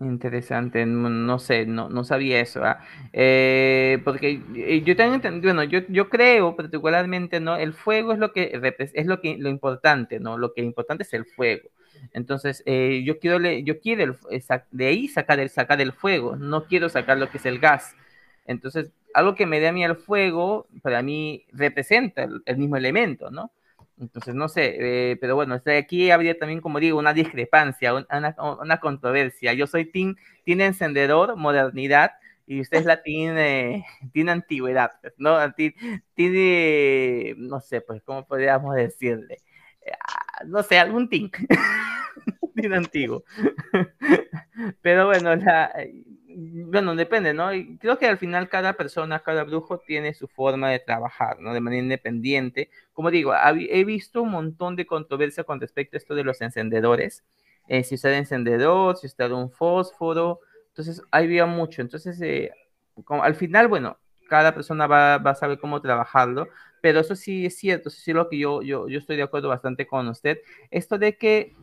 [0.00, 2.62] Interesante, no, sé, no, no sabía eso.
[2.64, 2.78] ¿ah?
[3.12, 7.56] Eh, porque eh, yo tengo bueno, yo, yo creo particularmente, ¿no?
[7.56, 8.52] El fuego es lo que
[8.94, 10.38] es lo que lo importante, ¿no?
[10.38, 11.70] Lo que es importante es el fuego.
[12.12, 14.16] Entonces, eh, yo quiero, yo quiero
[14.70, 17.96] de ahí sacar el, sacar el fuego, no quiero sacar lo que es el gas.
[18.48, 23.30] Entonces, algo que me dé a mí el fuego, para mí representa el, mismo elemento,
[23.30, 23.52] ¿no?
[24.00, 24.76] Entonces, no sé,
[25.12, 29.52] eh, pero bueno, aquí habría también, como digo, una discrepancia, una, una controversia.
[29.52, 32.12] Yo soy team, team encendedor, modernidad,
[32.46, 33.84] y usted es la tiene,
[34.14, 35.36] tiene antigüedad, pues, ¿no?
[36.14, 39.38] Tiene, no sé, pues, ¿cómo podríamos decirle?
[40.00, 41.30] Ah, no sé, algún team.
[42.54, 43.24] tiene antiguo.
[44.82, 45.70] Pero bueno, la,
[46.40, 47.48] bueno, depende, ¿no?
[47.80, 51.52] Creo que al final cada persona, cada brujo tiene su forma de trabajar, ¿no?
[51.52, 52.70] De manera independiente.
[52.92, 57.24] Como digo, he visto un montón de controversia con respecto a esto de los encendedores.
[57.66, 61.82] Eh, si usted encendedor, si usted un fósforo, entonces, había mucho.
[61.82, 62.52] Entonces, eh,
[63.04, 63.98] como, al final, bueno,
[64.28, 66.46] cada persona va, a saber cómo trabajarlo,
[66.80, 69.48] pero eso sí es cierto, sí es lo que yo, yo, yo estoy de acuerdo
[69.48, 70.38] bastante con usted.
[70.70, 71.56] Esto de que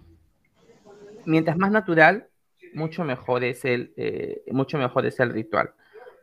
[1.25, 2.27] mientras más natural,
[2.75, 5.71] mucho mejor es el, eh, mucho mejor es el ritual.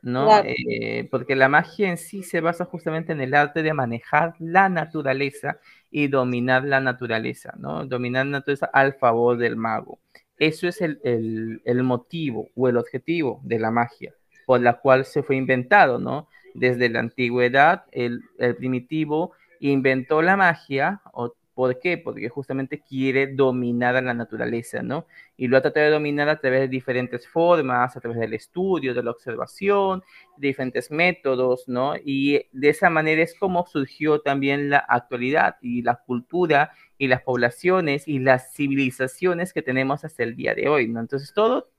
[0.02, 0.28] ¿no?
[0.44, 4.68] Eh, porque la magia en sí se basa justamente en el arte de manejar la
[4.68, 5.60] naturaleza
[5.90, 7.86] y dominar la naturaleza, ¿no?
[7.86, 10.00] Dominar la naturaleza al favor del mago.
[10.38, 14.12] Eso es el, motivo o el objetivo de la magia,
[14.44, 16.28] por la cual se fue inventado, ¿no?
[16.54, 18.24] Desde la antigüedad, el,
[18.58, 21.98] primitivo inventó la magia, o, ¿por qué?
[21.98, 25.06] Porque justamente quiere dominar a la naturaleza, ¿no?
[25.36, 28.94] Y lo ha tratado de dominar a través de diferentes formas, a través del estudio,
[28.94, 30.02] de la observación,
[30.36, 31.94] de diferentes métodos, ¿no?
[32.02, 37.22] Y de esa manera es como surgió también la actualidad y la cultura y las
[37.22, 41.00] poblaciones y las civilizaciones que tenemos hasta el día de hoy, ¿no?
[41.00, 41.70] Entonces todo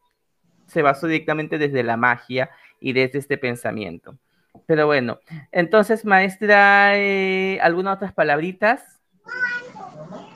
[0.67, 4.17] se basó directamente desde la magia y desde este pensamiento.
[4.65, 5.19] Pero bueno,
[5.51, 9.02] entonces, maestra, eh, ¿algunas otras palabritas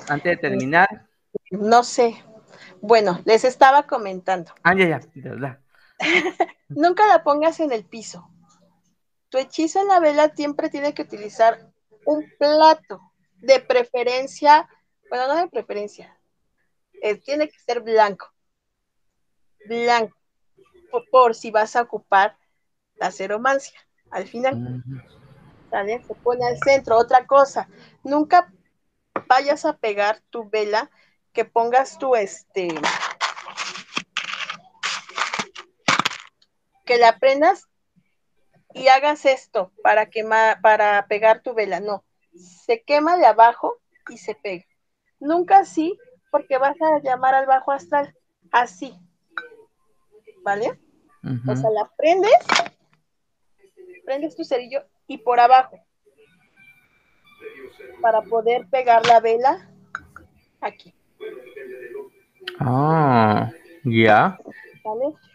[0.08, 1.08] antes de terminar?
[1.52, 2.24] No sé.
[2.82, 4.54] Bueno, les estaba comentando.
[4.64, 5.60] Ah, ya, ya, de verdad.
[6.70, 8.30] Nunca la pongas en el piso.
[9.30, 11.72] Tu hechizo en la vela siempre tiene que utilizar
[12.06, 13.02] un plato,
[13.40, 14.68] de preferencia
[15.10, 16.18] bueno, no de preferencia.
[17.02, 18.34] Eh, tiene que ser blanco.
[19.68, 20.16] Blanco.
[21.12, 22.38] Por, si vas a ocupar
[22.96, 23.80] la ceromancia.
[24.10, 24.84] Al final.
[25.70, 26.04] ¿Sale?
[26.04, 26.98] Se pone al centro.
[26.98, 27.70] Otra cosa.
[28.04, 28.52] Nunca
[29.28, 30.90] vayas a pegar tu vela.
[31.34, 32.70] Que pongas tu este.
[36.86, 37.68] Que la prendas
[38.74, 41.80] y hagas esto para quemar, para pegar tu vela.
[41.80, 42.04] No.
[42.34, 43.78] Se quema de abajo
[44.10, 44.66] y se pega.
[45.20, 45.98] Nunca así,
[46.32, 48.16] porque vas a llamar al bajo astral.
[48.52, 48.94] Así.
[50.44, 50.80] ¿Vale?
[51.48, 52.32] O sea, la prendes,
[54.06, 55.78] prendes tu cerillo y por abajo.
[58.02, 59.70] Para poder pegar la vela
[60.62, 60.94] aquí.
[62.60, 63.52] Ah,
[63.84, 64.38] ya.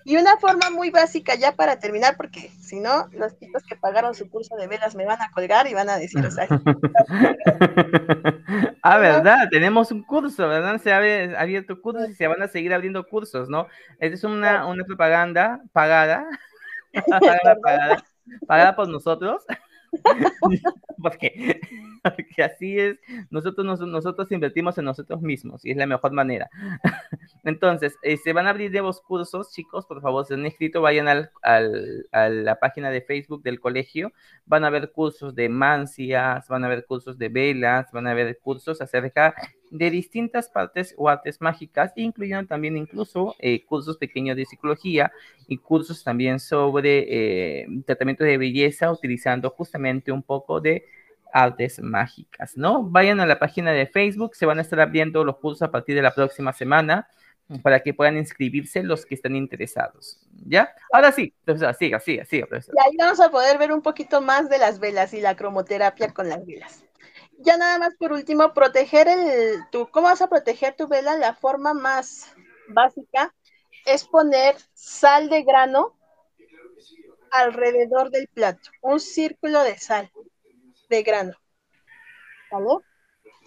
[0.05, 4.15] Y una forma muy básica ya para terminar, porque si no, los chicos que pagaron
[4.15, 6.49] su curso de velas me van a colgar y van a decir, o sea,
[8.83, 10.81] ah, verdad, tenemos un curso, ¿verdad?
[10.81, 13.69] Se ha abierto cursos y se van a seguir abriendo cursos, ¿no?
[13.99, 16.27] Esta es una, una propaganda pagada,
[17.09, 18.05] pagada, pagada,
[18.47, 19.45] pagada por nosotros.
[21.03, 21.61] porque,
[22.17, 22.97] porque, así es,
[23.31, 26.51] nosotros, nosotros invertimos en nosotros mismos y es la mejor manera.
[27.45, 31.09] Entonces, eh, se van a abrir nuevos cursos, chicos, por favor, si han inscrito, vayan
[31.09, 34.13] al, al, a la página de Facebook del colegio,
[34.47, 38.39] van a ver cursos de mancias, van a ver cursos de velas, van a ver
[38.39, 39.35] cursos acerca
[39.71, 45.11] de distintas partes o artes mágicas, incluyendo también incluso eh, cursos pequeños de psicología
[45.49, 50.85] y cursos también sobre eh, tratamiento de belleza utilizando justamente un poco de
[51.33, 52.83] artes mágicas, ¿no?
[52.83, 55.95] Vayan a la página de Facebook, se van a estar abriendo los cursos a partir
[55.95, 57.09] de la próxima semana
[57.63, 60.21] para que puedan inscribirse los que están interesados.
[60.47, 60.73] ¿Ya?
[60.93, 64.49] Ahora sí, profesora, siga, siga, siga, Y ahí vamos a poder ver un poquito más
[64.49, 66.85] de las velas y la cromoterapia con las velas
[67.43, 71.17] ya nada más por último, proteger el, tu, ¿cómo vas a proteger tu vela?
[71.17, 72.35] La forma más
[72.69, 73.35] básica
[73.85, 75.97] es poner sal de grano
[77.31, 80.11] alrededor del plato, un círculo de sal
[80.97, 81.33] de grano.
[82.51, 82.85] ¿Vale?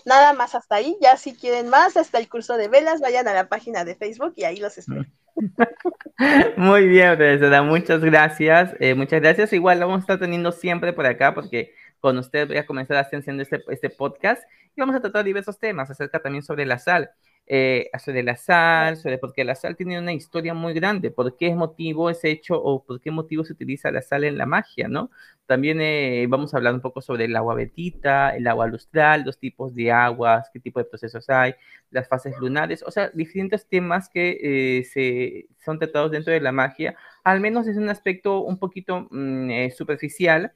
[0.05, 3.34] Nada más hasta ahí, ya si quieren más, hasta el curso de velas, vayan a
[3.34, 5.05] la página de Facebook y ahí los espero.
[6.57, 8.76] Muy bien, profesora, muchas gracias.
[8.80, 9.51] Eh, muchas gracias.
[9.53, 12.97] Igual lo vamos a estar teniendo siempre por acá porque con usted voy a comenzar
[12.97, 14.43] haciendo este, este podcast
[14.76, 17.11] y vamos a tratar diversos temas acerca también sobre la sal.
[17.48, 21.48] Eh, sobre la sal, sobre porque la sal tiene una historia muy grande, por qué
[21.48, 24.88] es motivo ese hecho o por qué motivo se utiliza la sal en la magia,
[24.88, 25.12] ¿no?
[25.46, 29.38] También eh, vamos a hablar un poco sobre el agua betita, el agua lustral, los
[29.38, 31.54] tipos de aguas, qué tipo de procesos hay,
[31.91, 36.52] las fases lunares, o sea, diferentes temas que eh, se, son tratados dentro de la
[36.52, 40.54] magia, al menos es un aspecto un poquito mm, superficial,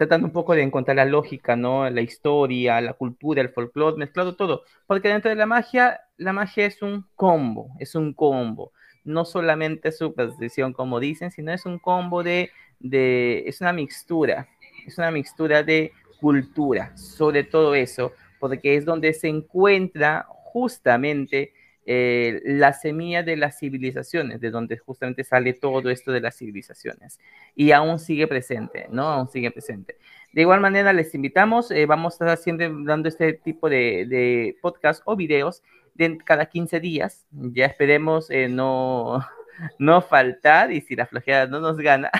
[0.00, 1.90] tratando un poco de encontrar la lógica, ¿no?
[1.90, 4.62] La historia, la cultura, el folclore, mezclado todo.
[4.86, 8.72] Porque dentro de la magia, la magia es un combo, es un combo.
[9.04, 14.46] No solamente superstición, como dicen, sino es un combo de, de, es una mixtura,
[14.86, 21.54] es una mixtura de cultura, sobre todo eso, porque es donde se encuentra justamente
[21.86, 27.18] eh, la semilla de las civilizaciones, de donde justamente sale todo esto de las civilizaciones.
[27.56, 29.08] Y aún sigue presente, ¿no?
[29.08, 29.96] Aún sigue presente.
[30.34, 34.56] De igual manera, les invitamos, eh, vamos a estar siempre dando este tipo de, de
[34.60, 35.62] podcast o videos
[35.94, 37.26] de cada 15 días.
[37.30, 39.24] Ya esperemos eh, no,
[39.78, 42.10] no faltar y si la flojera no nos gana.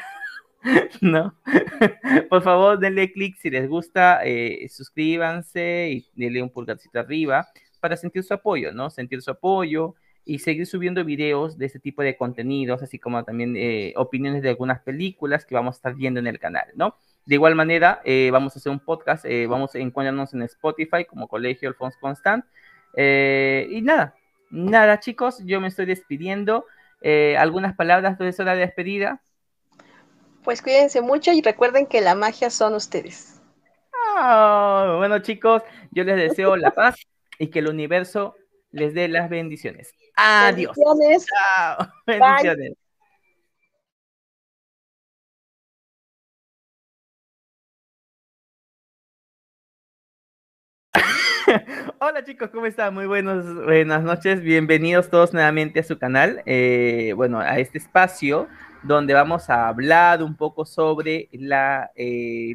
[1.01, 1.35] ¿no?
[2.29, 4.21] Por favor, denle clic si les gusta,
[4.69, 7.49] suscríbanse y denle un pulgarcito arriba
[7.81, 8.91] para sentir su apoyo, ¿no?
[8.91, 9.95] Sentir su apoyo
[10.25, 14.51] y seguir subiendo videos de este tipo de contenidos, así como también eh, opiniones de
[14.51, 16.95] algunas películas que vamos a estar viendo en el canal, ¿no?
[17.27, 21.05] De igual manera, eh, vamos a hacer un podcast, eh, vamos a encontrarnos en Spotify
[21.05, 22.45] como Colegio Alfonso Constant.
[22.97, 24.15] Y nada,
[24.51, 26.67] nada chicos, yo me estoy despidiendo.
[27.39, 29.23] ¿Algunas palabras, profesora, de despedida?
[30.43, 33.41] Pues cuídense mucho y recuerden que la magia son ustedes.
[34.17, 36.97] Ah, bueno chicos, yo les deseo la paz
[37.39, 38.35] y que el universo
[38.71, 39.93] les dé las bendiciones.
[40.17, 40.77] Adiós.
[40.77, 41.27] Bendiciones.
[41.27, 41.89] Chao.
[42.07, 42.73] Bendiciones.
[51.99, 52.95] Hola chicos, ¿cómo están?
[52.95, 58.47] Muy buenos, buenas noches, bienvenidos todos nuevamente a su canal, eh, bueno, a este espacio
[58.83, 62.55] donde vamos a hablar un poco sobre la, eh,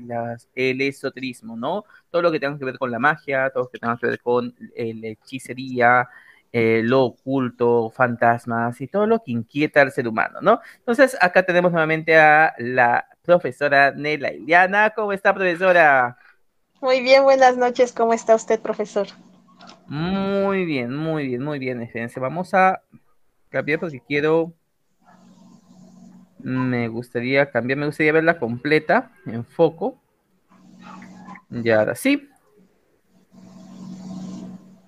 [0.55, 1.83] el esoterismo, ¿no?
[2.09, 4.19] Todo lo que tenga que ver con la magia, todo lo que tenga que ver
[4.19, 6.09] con la hechicería,
[6.51, 10.61] eh, lo oculto, fantasmas y todo lo que inquieta al ser humano, ¿no?
[10.77, 14.91] Entonces, acá tenemos nuevamente a la profesora Nela Iliana.
[14.91, 16.17] ¿Cómo está, profesora?
[16.81, 17.93] Muy bien, buenas noches.
[17.93, 19.07] ¿Cómo está usted, profesor?
[19.87, 21.79] Muy bien, muy bien, muy bien.
[21.87, 22.81] Fíjense, vamos a
[23.49, 24.53] cambiar porque quiero
[26.45, 29.99] me gustaría cambiar, me gustaría verla completa en foco.
[31.49, 32.29] Y ahora sí.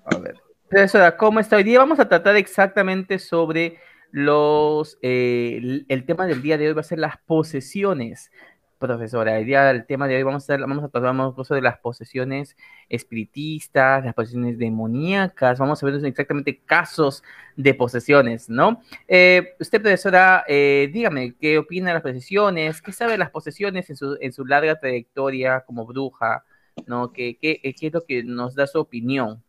[0.04, 0.36] A ver.
[0.68, 1.80] Profesora, ¿cómo está hoy día?
[1.80, 3.78] Vamos a tratar exactamente sobre
[4.12, 4.98] los.
[5.02, 8.30] Eh, el tema del día de hoy va a ser las posesiones
[8.78, 9.38] profesora.
[9.38, 12.56] El día del tema de hoy vamos a, vamos a tratar de las posesiones
[12.88, 17.22] espiritistas, las posesiones demoníacas, vamos a ver exactamente casos
[17.56, 18.80] de posesiones, ¿no?
[19.06, 22.80] Eh, usted, profesora, eh, dígame, ¿qué opina de las posesiones?
[22.80, 26.44] ¿Qué sabe de las posesiones en su, en su larga trayectoria como bruja?
[26.86, 27.12] ¿No?
[27.12, 29.42] ¿Qué, qué, qué es lo que nos da su opinión?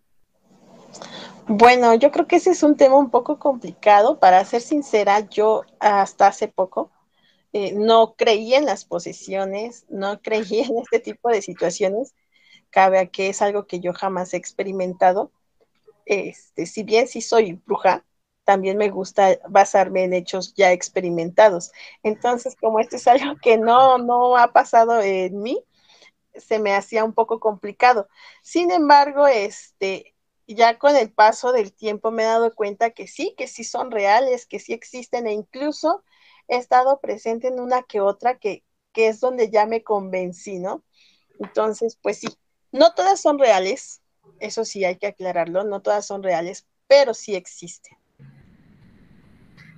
[1.47, 4.19] Bueno, yo creo que ese es un tema un poco complicado.
[4.19, 6.91] Para ser sincera, yo hasta hace poco
[7.53, 12.13] eh, no creía en las posesiones, no creía en este tipo de situaciones.
[12.69, 15.31] Cabe a que es algo que yo jamás he experimentado.
[16.05, 18.05] Este, si bien sí soy bruja,
[18.43, 21.71] también me gusta basarme en hechos ya experimentados.
[22.03, 25.63] Entonces, como esto es algo que no, no ha pasado en mí,
[26.35, 28.07] se me hacía un poco complicado.
[28.41, 30.15] Sin embargo, este,
[30.47, 33.91] ya con el paso del tiempo me he dado cuenta que sí, que sí son
[33.91, 36.03] reales, que sí existen e incluso
[36.49, 38.63] he estado presente en una que otra que,
[38.95, 40.83] es donde ya me convencí, ¿no?
[41.39, 42.27] Entonces, pues sí,
[42.73, 44.01] no todas son reales,
[44.41, 47.97] eso sí hay que aclararlo, no todas son reales, pero sí existen.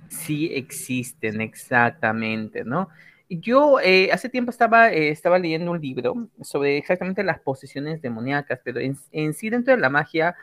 [0.08, 2.88] Sí existen, exactamente, ¿no?
[3.28, 8.58] Yo eh, hace tiempo estaba, eh, estaba leyendo un libro sobre exactamente las posesiones demoníacas,
[8.64, 10.34] pero en, sí dentro de la magia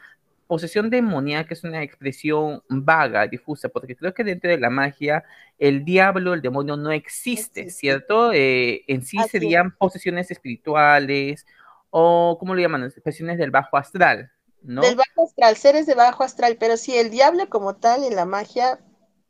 [0.49, 5.23] posesión demoníaca es una expresión vaga, difusa, porque creo que dentro de la magia
[5.59, 8.33] el diablo, el demonio no existe, ¿cierto?
[8.33, 11.45] Eh, en sí serían posesiones espirituales
[11.91, 12.91] o, ¿cómo lo llaman?
[13.03, 14.31] Posesiones del bajo astral,
[14.63, 14.81] ¿no?
[14.81, 18.25] Del bajo astral, seres de bajo astral, pero sí, el diablo como tal en la
[18.25, 18.79] magia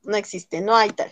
[0.04, 1.12] no existe, no hay tal.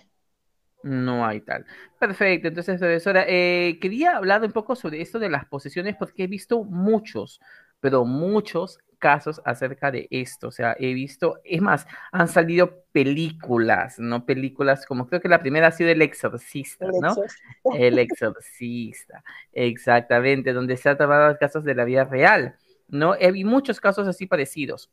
[0.83, 1.65] No hay tal.
[1.99, 6.27] Perfecto, entonces, profesora, eh, quería hablar un poco sobre esto de las posesiones porque he
[6.27, 7.41] visto muchos,
[7.81, 10.47] pero muchos casos acerca de esto.
[10.47, 14.25] O sea, he visto, es más, han salido películas, ¿no?
[14.25, 17.15] Películas como creo que la primera ha sido El Exorcista, ¿no?
[17.75, 22.55] El Exorcista, exactamente, donde se han tomado casos de la vida real,
[22.87, 23.15] ¿no?
[23.15, 24.89] He visto muchos casos así parecidos.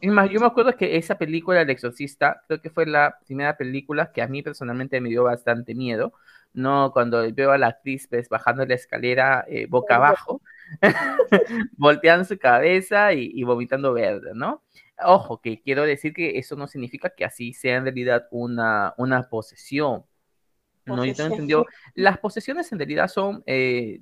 [0.00, 4.22] yo me acuerdo que esa película, El Exorcista, creo que fue la primera película que
[4.22, 6.12] a mí personalmente me dio bastante miedo,
[6.52, 6.92] ¿no?
[6.92, 10.40] Cuando veo a la actriz pues, bajando la escalera eh, boca abajo,
[11.76, 14.62] volteando su cabeza y, vomitando verde, ¿no?
[15.04, 19.28] Ojo, que quiero decir que eso no significa que así sea en realidad una, una
[19.28, 20.04] posesión.
[20.86, 21.66] No, yo tengo entendido.
[21.94, 24.00] Las posesiones en realidad son, eh,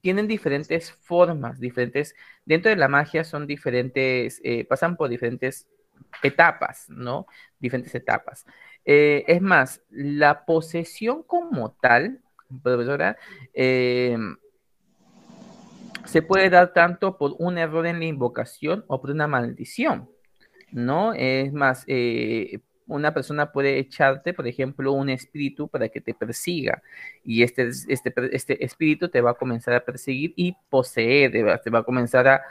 [0.00, 5.68] tienen diferentes formas, diferentes, dentro de la magia son diferentes, eh, pasan por diferentes
[6.22, 7.26] etapas, ¿no?
[7.58, 8.44] Diferentes etapas.
[8.84, 12.20] Eh, es más, la posesión como tal,
[12.62, 13.16] profesora,
[16.06, 20.08] se puede dar tanto por un error en la invocación o por una maldición,
[20.72, 21.12] ¿no?
[21.12, 26.82] Es más, eh, una persona puede echarte, por ejemplo, un espíritu para que te persiga
[27.24, 31.32] y este, este, este espíritu te va a comenzar a perseguir y poseer,
[31.62, 32.42] te va a comenzar a,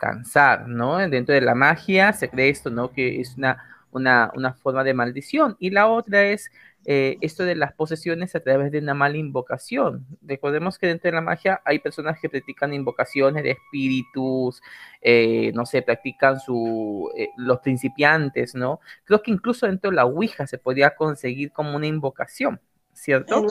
[0.00, 0.98] cansar, ¿no?
[1.08, 2.90] Dentro de la magia se cree esto, ¿no?
[2.90, 5.56] Que es una, una, una forma de maldición.
[5.60, 6.50] Y la otra es
[6.88, 10.06] eh, esto de las posesiones a través de una mala invocación.
[10.22, 14.62] Recordemos que dentro de la magia hay personas que practican invocaciones de espíritus,
[15.02, 18.78] eh, no sé, practican su, eh, los principiantes, ¿no?
[19.02, 22.60] Creo que incluso dentro de la Ouija se podría conseguir como una invocación,
[22.92, 23.44] ¿cierto?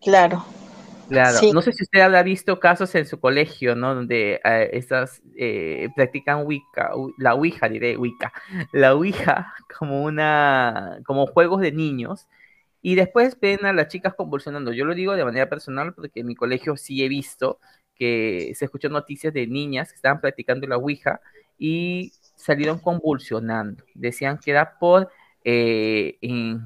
[0.00, 0.44] claro.
[1.08, 3.96] Claro, no sé si usted habrá visto casos en su colegio, ¿no?
[3.96, 4.40] Donde
[4.72, 5.20] estas
[5.96, 8.32] practican Wicca, la Ouija, diré Wicca,
[8.70, 12.28] la Ouija como una, como juegos de niños,
[12.82, 14.72] y después ven a las chicas convulsionando.
[14.72, 17.58] Yo lo digo de manera personal porque en mi colegio sí he visto
[17.94, 21.20] que se escuchó noticias de niñas que estaban practicando la Ouija
[21.58, 23.84] y salieron convulsionando.
[23.94, 25.10] Decían que era por
[25.44, 26.18] eh,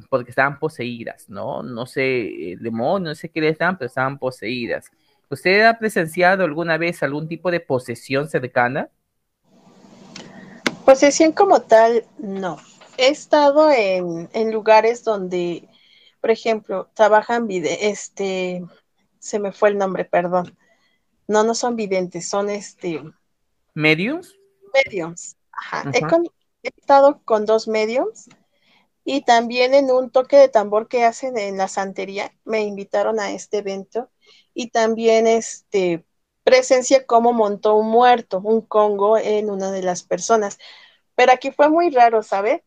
[0.09, 1.63] porque estaban poseídas, ¿no?
[1.63, 4.91] No sé, demonio, no sé qué les estaban, pero estaban poseídas.
[5.31, 8.89] ¿Usted ha presenciado alguna vez algún tipo de posesión cercana?
[10.85, 12.59] Posesión como tal, no.
[12.97, 15.69] He estado en lugares donde
[16.25, 18.65] por ejemplo, trabajan, este,
[19.19, 20.57] se me fue el nombre, perdón.
[21.29, 23.03] No, no son videntes, son este.
[23.75, 24.35] ¿Mediums?
[24.73, 25.37] Mediums.
[25.53, 25.85] Ajá.
[25.93, 28.31] He, estado con dos mediums
[29.05, 33.33] y también en un toque de tambor que hacen en la santería, me invitaron a
[33.33, 34.09] este evento
[34.55, 36.07] y también este
[36.43, 40.57] presencia cómo montó un muerto, un congo en una de las personas.
[41.17, 42.65] Pero aquí fue muy raro, ¿sabe?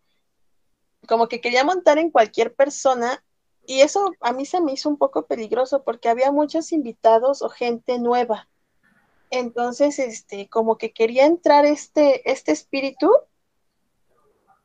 [1.08, 3.24] Como que quería montar en cualquier persona
[3.68, 7.50] y eso a mí se me hizo un poco peligroso porque había muchos invitados o
[7.50, 8.48] gente nueva.
[9.30, 13.12] Entonces, este, como que quería entrar este, este espíritu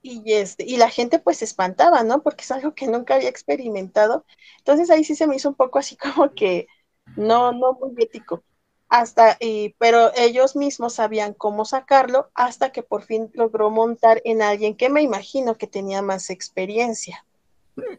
[0.02, 2.22] y, este, y la gente pues se espantaba, ¿no?
[2.22, 4.24] Porque es algo que nunca había experimentado.
[4.58, 6.68] Entonces ahí sí se me hizo un poco así como que
[7.16, 8.44] no, no muy ético.
[8.88, 14.42] Hasta, y, pero ellos mismos sabían cómo sacarlo hasta que por fin logró montar en
[14.42, 17.26] alguien que me imagino que tenía más experiencia.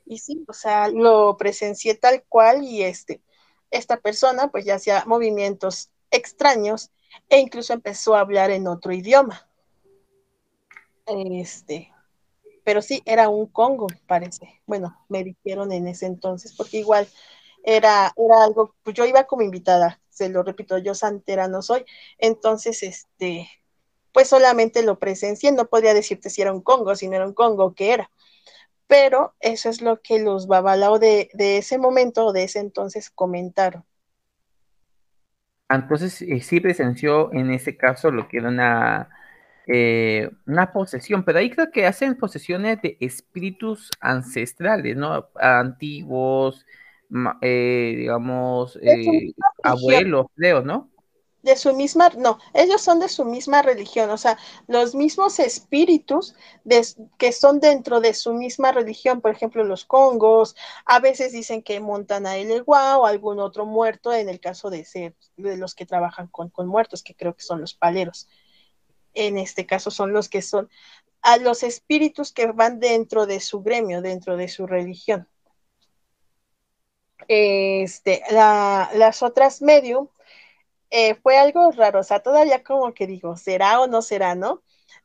[0.05, 3.21] Y sí, o sea, lo presencié tal cual y este,
[3.71, 6.91] esta persona pues ya hacía movimientos extraños
[7.29, 9.47] e incluso empezó a hablar en otro idioma.
[11.05, 11.91] Este,
[12.63, 14.61] pero sí, era un Congo, parece.
[14.65, 17.07] Bueno, me dijeron en ese entonces, porque igual
[17.63, 21.85] era, era algo, pues yo iba como invitada, se lo repito, yo santera no soy,
[22.17, 23.49] entonces, este,
[24.11, 27.33] pues solamente lo presencié, no podía decirte si era un Congo, si no era un
[27.33, 28.11] Congo, qué era
[28.87, 33.83] pero eso es lo que los babalao de, ese momento o de ese entonces comentaron.
[35.69, 39.09] Entonces eh, sí presenció en ese caso lo que era una,
[39.67, 45.29] eh, una posesión, pero ahí creo que hacen posesiones de espíritus ancestrales, ¿no?
[45.35, 46.65] Antiguos,
[47.41, 48.79] eh, digamos,
[49.63, 50.92] abuelos, creo, ¿no?
[51.43, 54.37] De su misma, no, ellos son de su misma religión, o sea,
[54.67, 56.35] los mismos espíritus
[57.17, 61.81] que son dentro de su misma religión, por ejemplo, los congos, a veces dicen que
[61.81, 65.85] montan a el o algún otro muerto, en el caso de ser de los que
[65.85, 68.29] trabajan con, con muertos, que creo que son los paleros.
[69.13, 70.69] En este caso son los que son
[71.21, 75.27] a los espíritus que van dentro de su gremio, dentro de su religión.
[77.27, 80.07] Este, las otras medium
[80.95, 84.61] eh, fue algo raro, o sea, todavía como que digo, ¿será o no será, no?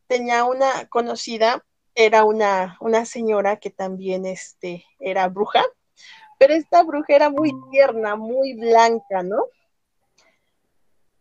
[0.07, 1.64] Tenía una conocida,
[1.95, 5.64] era una, una señora que también este, era bruja,
[6.39, 9.47] pero esta bruja era muy tierna, muy blanca, ¿no?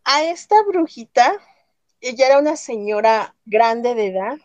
[0.03, 1.37] A esta brujita,
[2.01, 4.37] ella era una señora grande de edad,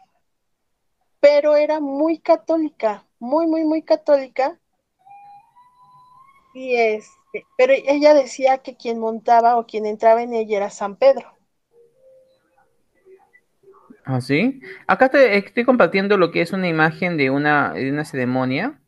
[1.19, 4.57] pero era muy católica, muy, muy, muy católica.
[6.55, 7.09] Y es,
[7.57, 11.33] pero ella decía que quien montaba o quien entraba en ella era San Pedro.
[14.05, 14.61] ¿Ah, sí?
[14.87, 18.79] Acá te, estoy compartiendo lo que es una imagen de una, de una ceremonia.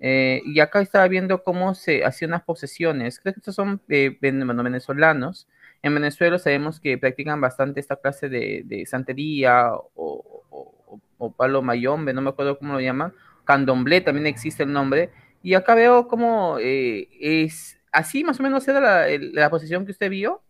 [0.00, 3.18] Eh, y acá estaba viendo cómo se hacían unas posesiones.
[3.18, 5.48] Creo que estos son eh, venezolanos.
[5.82, 10.44] En Venezuela sabemos que practican bastante esta clase de, santería o,
[11.36, 13.12] palo mayombe, no me acuerdo cómo lo llaman.
[13.44, 15.10] Candomblé también existe el nombre.
[15.42, 19.92] Y acá veo cómo eh, es así más o menos era la, la posesión que
[19.92, 20.42] usted vio.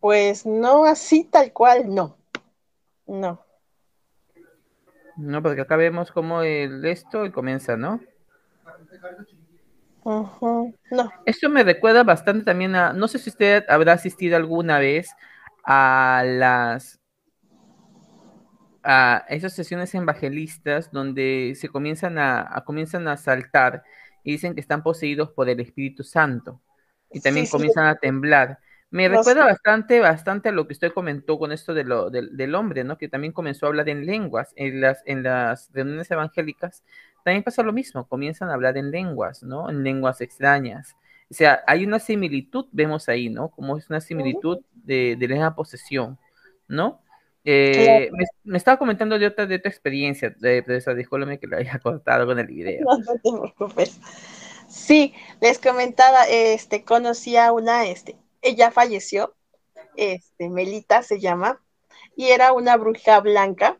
[0.00, 2.16] Pues no así tal cual, no.
[3.06, 3.44] No.
[5.16, 8.00] No, porque acá vemos cómo el esto y comienza, ¿no?
[10.04, 11.10] Uh No.
[11.26, 15.10] Esto me recuerda bastante también a, no sé si usted habrá asistido alguna vez
[15.64, 17.00] a las
[18.84, 23.82] a esas sesiones evangelistas donde se comienzan a, a comienzan a saltar
[24.28, 26.60] y dicen que están poseídos por el Espíritu Santo
[27.10, 27.88] y también sí, comienzan sí.
[27.88, 28.58] a temblar.
[28.90, 29.48] Me no recuerda sé.
[29.52, 32.98] bastante, bastante a lo que usted comentó con esto de lo, de, del hombre, ¿no?
[32.98, 36.84] Que también comenzó a hablar en lenguas en las, en las reuniones evangélicas.
[37.24, 39.70] También pasa lo mismo, comienzan a hablar en lenguas, ¿no?
[39.70, 40.94] En lenguas extrañas.
[41.30, 43.48] O sea, hay una similitud, vemos ahí, ¿no?
[43.48, 46.18] Como es una similitud de, de la posesión,
[46.68, 47.00] ¿no?
[47.50, 51.56] Eh, me, me, estaba comentando de otra, de otra experiencia, de, de esa, que lo
[51.56, 52.84] haya cortado con el video.
[52.84, 53.98] No, no te preocupes.
[54.68, 59.34] Sí, les comentaba, este, conocí a una, este, ella falleció,
[59.96, 61.62] este, Melita se llama,
[62.14, 63.78] y era una bruja blanca,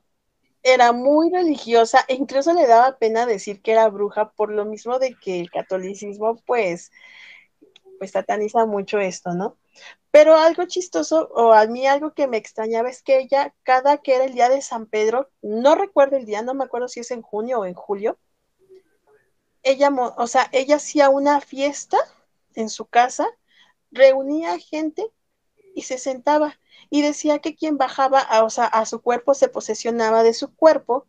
[0.62, 4.98] era muy religiosa e incluso le daba pena decir que era bruja por lo mismo
[4.98, 6.90] de que el catolicismo pues,
[7.99, 9.57] pues sataniza mucho esto, ¿no?
[10.11, 14.14] Pero algo chistoso, o a mí algo que me extrañaba es que ella, cada que
[14.14, 17.11] era el día de San Pedro, no recuerdo el día, no me acuerdo si es
[17.11, 18.18] en junio o en julio,
[19.62, 21.99] ella, o sea, ella hacía una fiesta
[22.55, 23.28] en su casa
[23.90, 25.11] reunía gente
[25.74, 26.59] y se sentaba
[26.90, 30.55] y decía que quien bajaba a, o sea, a su cuerpo se posesionaba de su
[30.55, 31.07] cuerpo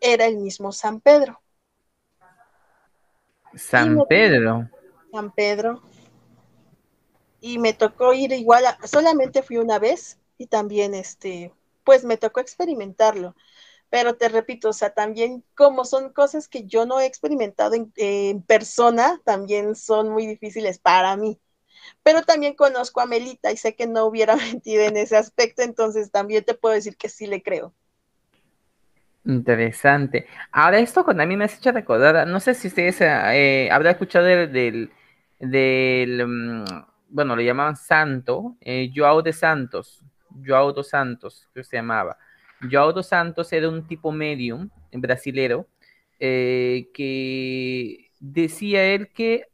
[0.00, 1.40] era el mismo San Pedro.
[3.54, 4.68] San Pedro.
[5.12, 5.82] San Pedro.
[7.46, 11.52] Y me tocó ir igual, a, solamente fui una vez y también este,
[11.84, 13.36] pues me tocó experimentarlo.
[13.90, 18.42] Pero te repito, o sea, también como son cosas que yo no he experimentado en,
[18.42, 21.38] persona, también son muy difíciles para mí
[22.02, 26.10] pero también conozco a Melita y sé que no hubiera mentido en ese aspecto, entonces
[26.10, 27.74] también te puedo decir que sí le creo.
[29.26, 30.26] Interesante.
[30.50, 33.92] Ahora esto con a mí me has hecho recordar, no sé si ustedes eh, habrán
[33.92, 34.90] escuchado del,
[35.38, 36.64] del, um,
[37.14, 40.02] bueno, lo llamaban Santo, eh, Joao de Santos,
[40.44, 42.18] Joao dos Santos, que se llamaba.
[42.68, 45.68] Joao dos Santos era un tipo medium brasilero
[46.18, 49.46] eh, que decía él que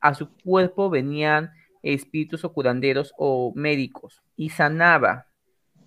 [0.00, 1.50] a su cuerpo venían
[1.82, 5.26] espíritus o curanderos o médicos y sanaba,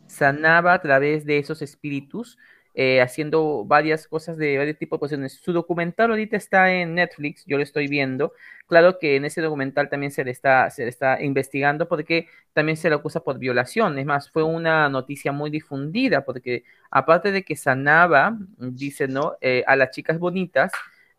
[0.07, 2.37] sanaba a través de esos espíritus,
[2.73, 5.33] eh, haciendo varias cosas de varios tipos de posiciones.
[5.33, 8.33] Su documental ahorita está en Netflix, yo lo estoy viendo.
[8.67, 12.77] Claro que en ese documental también se le está, se le está investigando porque también
[12.77, 13.99] se le acusa por violación.
[13.99, 19.35] Es más, fue una noticia muy difundida porque aparte de que sanaba, dice, ¿no?
[19.41, 20.71] Eh, a las chicas bonitas,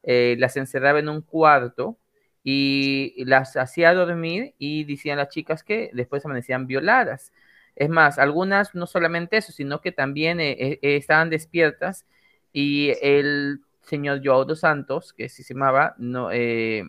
[0.03, 1.99] eh, las encerraba en un cuarto
[2.45, 7.33] y las hacía dormir y decían las chicas que después amanecían violadas.
[7.77, 12.07] Es más, algunas no solamente eso, sino que también eh, eh, estaban despiertas
[12.53, 16.85] y el señor Joao dos Santos, que se llamaba, no, eh,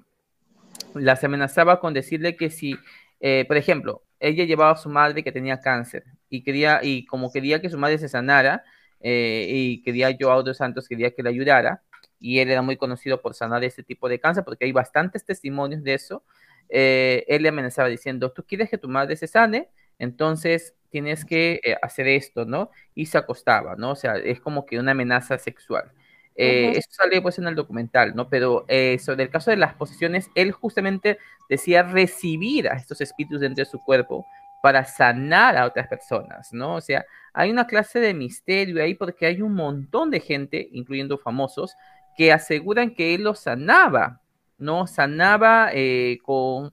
[0.94, 2.76] las amenazaba con decirle que si,
[3.20, 7.32] eh, por ejemplo, ella llevaba a su madre que tenía cáncer y quería, y como
[7.32, 8.64] quería que su madre se sanara,
[9.06, 11.82] y quería Joao dos Santos, quería que le ayudara,
[12.24, 15.84] y él era muy conocido por sanar este tipo de cáncer, porque hay bastantes testimonios
[15.84, 16.24] de eso.
[16.70, 19.68] Eh, él le amenazaba diciendo, tú quieres que tu madre se sane,
[20.04, 22.70] entonces tienes que eh, hacer esto, ¿no?
[22.94, 23.92] Y se acostaba, ¿no?
[23.92, 25.92] O sea, es como que una amenaza sexual.
[26.36, 26.78] Eh, uh -huh.
[26.78, 28.30] Eso sale pues en el documental, ¿no?
[28.30, 31.18] Pero eh, sobre el caso de las posesiones, él justamente
[31.50, 34.26] decía recibir a estos espíritus dentro de su cuerpo
[34.62, 36.76] para sanar a otras personas, ¿no?
[36.76, 41.18] O sea, hay una clase de misterio ahí porque hay un montón de gente, incluyendo
[41.18, 41.76] famosos,
[42.16, 44.22] que aseguran que él lo sanaba,
[44.58, 44.88] ¿no?
[44.88, 46.72] Sanaba eh, con,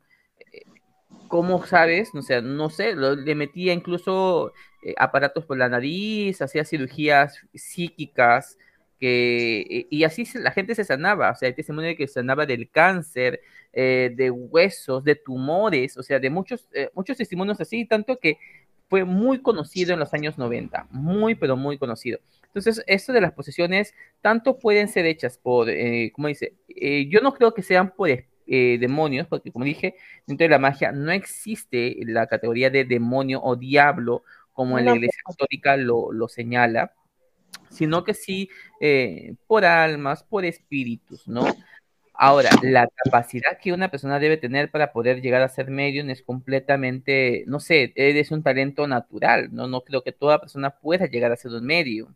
[1.30, 2.12] ¿cómo sabes?
[2.14, 4.52] O sea, no sé, le metía incluso
[4.82, 8.58] eh, aparatos por la nariz, hacía cirugías psíquicas,
[8.98, 12.46] que, y así la gente se sanaba, o sea, hay testimonio de que se sanaba
[12.46, 13.40] del cáncer,
[13.72, 18.36] eh, de huesos, de tumores, o sea, de muchos, eh, muchos testimonios así, tanto que
[18.88, 22.18] fue muy conocido en los años 90, muy, pero muy conocido.
[22.46, 25.68] Entonces, esto de las posesiones, tanto pueden ser hechas por,
[26.12, 26.54] como dice,
[27.08, 28.10] yo no creo que sean por
[28.52, 29.94] eh, demonios, porque como dije,
[30.26, 34.96] dentro de la magia no existe la categoría de demonio o diablo como en la
[34.96, 36.92] Iglesia Católica lo, lo señala,
[37.68, 41.46] sino que sí eh, por almas, por espíritus, ¿no?
[42.12, 46.20] Ahora, la capacidad que una persona debe tener para poder llegar a ser medium es
[46.20, 49.68] completamente, no sé, es un talento natural, ¿no?
[49.68, 52.12] No creo que toda persona pueda llegar a ser un medium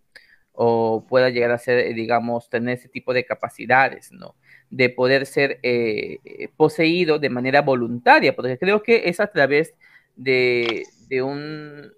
[0.52, 4.34] o pueda llegar a ser, digamos, tener ese tipo de capacidades, ¿no?
[4.76, 6.18] De poder ser eh,
[6.56, 9.74] poseído de manera voluntaria, porque creo que es a través
[10.16, 11.92] de, de, un,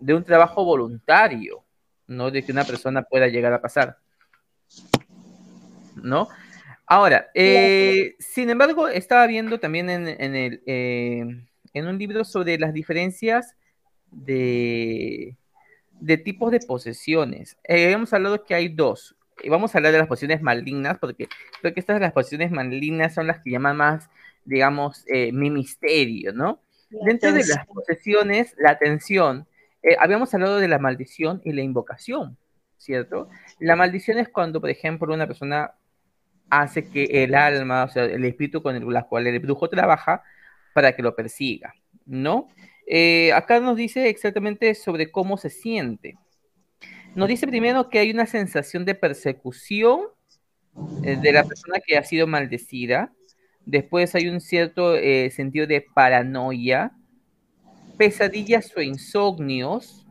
[0.00, 1.62] de un trabajo voluntario,
[2.08, 2.30] ¿no?
[2.30, 3.98] De que una persona pueda llegar a pasar,
[5.94, 6.28] ¿no?
[6.90, 11.22] Ahora, eh, sin embargo, estaba viendo también en, el, eh,
[11.74, 13.54] en un libro sobre las diferencias
[14.10, 15.36] de,
[16.00, 17.58] de tipos de posesiones.
[17.64, 19.14] Eh, hemos hablado que hay dos.
[19.48, 21.28] Vamos a hablar de las posesiones malignas, porque
[21.60, 24.08] creo que estas las posesiones malignas son las que llaman más,
[24.44, 26.62] digamos, mi misterio, ¿no?
[26.90, 29.46] Dentro de las posesiones, la atención,
[29.98, 32.36] habíamos hablado de la maldición y la invocación,
[32.76, 33.28] ¿cierto?
[33.58, 35.74] La maldición es cuando, por ejemplo, una persona
[36.50, 40.22] hace que el alma, o sea, el espíritu con el cual el brujo trabaja,
[40.72, 41.74] para que lo persiga,
[42.06, 42.48] ¿no?
[42.86, 46.16] Eh, acá nos dice exactamente sobre cómo se siente.
[47.14, 50.02] Nos dice primero que hay una sensación de persecución
[51.02, 53.12] eh, de la persona que ha sido maldecida.
[53.64, 56.92] Después hay un cierto eh, sentido de paranoia,
[57.96, 60.06] pesadillas o insomnios,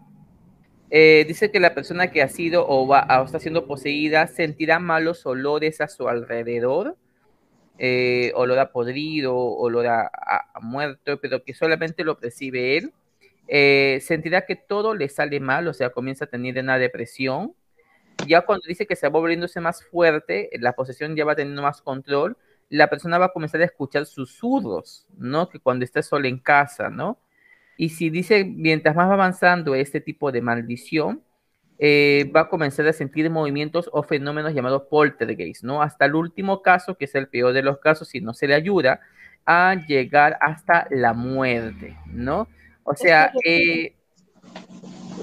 [0.90, 4.80] eh, dice que la persona que ha sido o, va, o está siendo poseída sentirá
[4.80, 6.98] malos olores a su alrededor,
[8.36, 10.12] olor a podrido, olor a,
[10.62, 12.94] muerto, pero que solamente lo percibe él.
[13.48, 17.54] Eh, sentirá que todo le sale mal, o sea, comienza a tener una depresión.
[18.28, 21.82] Ya cuando dice que se va volviéndose más fuerte, la posesión ya va teniendo más
[21.82, 22.38] control,
[22.70, 25.50] la persona va a comenzar a escuchar susurros, ¿no?
[25.50, 27.20] Que cuando está sola en casa, ¿no?
[27.78, 31.24] Y si dice, mientras más va avanzando este tipo de maldición,
[31.80, 35.82] eh, va a comenzar a sentir movimientos o fenómenos llamados poltergeist, ¿no?
[35.82, 38.56] Hasta el último caso, que es el peor de los casos, si no se le
[38.56, 39.00] ayuda,
[39.46, 42.48] a llegar hasta la muerte, ¿no?
[42.90, 43.96] O sea, eh,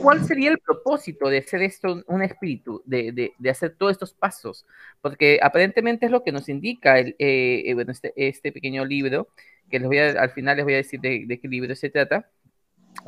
[0.03, 4.67] ¿cuál sería el propósito de hacer esto un espíritu, de, de, hacer todos estos pasos?
[5.01, 9.29] Porque aparentemente es lo que nos indica el, eh, bueno, este, este, pequeño libro,
[9.71, 11.89] que les voy a, al final les voy a decir de, de qué libro se
[11.89, 12.29] trata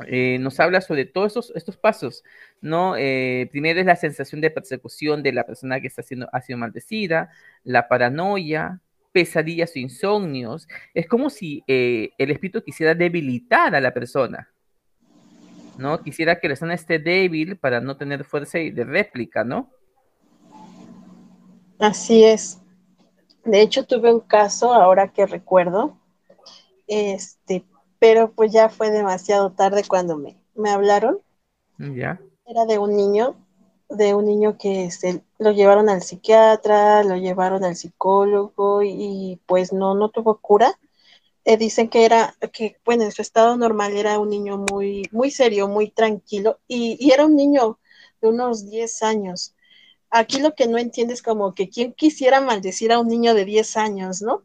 [0.07, 2.23] eh, nos habla sobre todos estos, estos pasos,
[2.61, 2.95] ¿no?
[2.97, 6.59] Eh, primero es la sensación de persecución de la persona que está siendo, ha sido
[6.59, 7.29] maldecida,
[7.63, 8.81] la paranoia,
[9.17, 10.67] pesadillas o insomnios.
[10.93, 14.53] Es como si eh, el espíritu quisiera debilitar a la persona,
[15.79, 16.03] ¿no?
[16.03, 19.71] Quisiera que la persona esté débil para no tener fuerza de réplica, ¿no?
[21.79, 22.61] Así es.
[23.43, 25.97] De hecho, tuve un caso, ahora que recuerdo,
[26.85, 27.65] este,
[27.97, 31.17] pero pues ya fue demasiado tarde cuando me, me hablaron.
[31.79, 32.21] Ya.
[32.45, 33.35] Era de un niño,
[33.89, 39.73] de un niño que se, lo llevaron al psiquiatra, lo llevaron al psicólogo y, pues
[39.73, 40.79] no, no tuvo cura.
[41.45, 45.31] Eh, dicen que era, que bueno, en su estado normal era un niño muy, muy
[45.31, 47.79] serio, muy tranquilo y, era un niño
[48.21, 49.55] de unos 10 años.
[50.09, 53.45] Aquí lo que no entiende es como que quién quisiera maldecir a un niño de
[53.45, 54.43] 10 años, ¿no?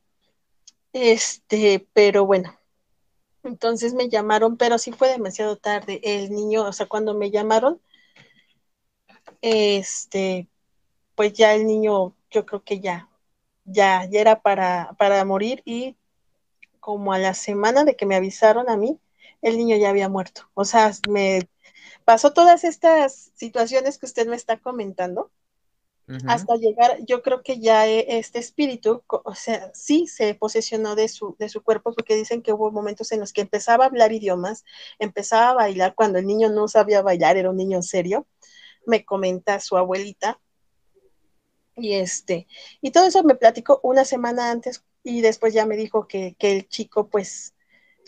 [0.93, 2.57] Este, pero bueno,
[3.45, 6.01] entonces me llamaron, pero sí fue demasiado tarde.
[6.05, 7.81] El niño, o sea, cuando me llamaron,
[9.43, 10.49] este,
[11.17, 13.11] pues ya el niño, yo creo que ya,
[13.65, 15.97] ya, ya era para, para morir y
[16.81, 18.99] como a la semana de que me avisaron a mí,
[19.43, 20.51] el niño ya había muerto.
[20.55, 21.49] O sea, me
[22.05, 25.31] pasó todas estas situaciones que usted me está comentando
[26.27, 31.09] hasta llegar, yo creo que ya e, este espíritu, o sea, sí se posesionó de
[31.09, 34.13] su, de su cuerpo, porque dicen que hubo momentos en los que empezaba a hablar
[34.13, 34.65] idiomas,
[34.99, 38.27] empezaba a bailar cuando el niño no sabía bailar, era un niño serio,
[38.87, 40.41] me comenta su abuelita.
[41.77, 42.47] Y este,
[42.81, 46.53] y todo eso me platicó una semana antes y después ya me dijo que, que
[46.53, 47.55] el chico, pues,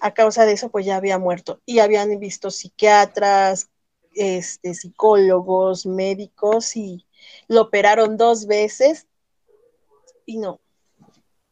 [0.01, 1.63] a causa de eso, pues ya había muerto.
[1.65, 3.71] Y habían visto psiquiatras,
[4.15, 7.07] este, psicólogos, médicos y,
[7.49, 9.07] lo operaron dos veces
[10.27, 10.61] y no.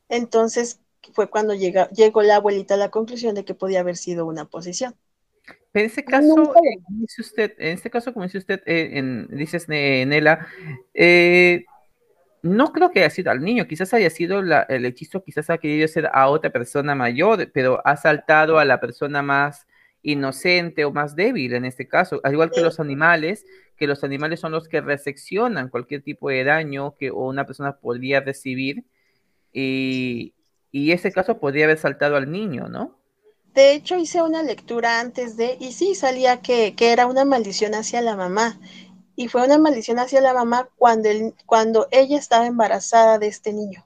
[0.09, 0.81] Entonces
[1.15, 4.97] fue cuando llegó la abuelita a la conclusión de que podía haber sido una posesión.
[5.75, 9.69] En este caso, eh, dice usted, en este caso, como dice usted, eh, en, dices
[9.69, 10.47] Nela,
[10.93, 11.65] eh,
[12.43, 15.89] no creo que haya sido al niño, quizás haya sido el hechizo, quizás ha querido
[15.89, 19.67] ser a otra persona mayor, pero ha saltado a la persona más
[20.03, 24.41] inocente o más débil en este caso, al igual que los animales, que los animales
[24.41, 28.85] son los que reseccionan cualquier tipo de daño que una persona podría recibir
[29.53, 30.35] y,
[30.73, 33.02] y ese caso podría haber saltado al niño, ¿no?
[33.55, 37.75] De hecho, hice una lectura antes de, y sí salía que, que era una maldición
[37.75, 38.59] hacia la mamá.
[39.15, 43.53] Y fue una maldición hacia la mamá cuando, el, cuando ella estaba embarazada de este
[43.53, 43.85] niño.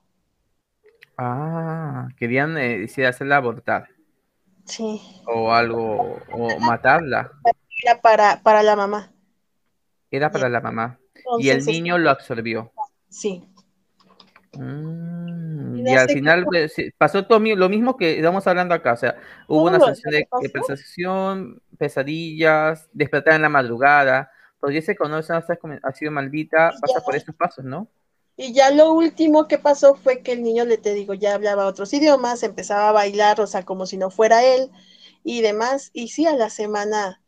[1.19, 3.89] Ah, querían eh, hacerla abortar.
[4.65, 5.01] Sí.
[5.27, 7.33] O algo, o matarla.
[7.83, 9.13] Era para, para la mamá.
[10.11, 10.99] Era para la mamá.
[11.39, 12.73] y el niño lo absorbió.
[13.09, 13.49] Sí.
[14.55, 15.16] Mm,
[15.87, 18.93] y, al final pues, pasó todo lo mismo que estamos hablando acá.
[18.93, 19.17] O sea,
[19.49, 24.31] hubo una sensación de, de pesadillas, despertar en la madrugada.
[24.61, 27.89] Podría ser cuando ha sido maldita, pasa por estos pasos, ¿no?
[28.37, 31.67] Y ya lo último que pasó fue que el niño, le te digo, ya hablaba
[31.67, 34.71] otros idiomas, empezaba a bailar, o sea, como si no fuera él
[35.25, 35.91] y demás.
[35.95, 37.23] Y sí, a la semana,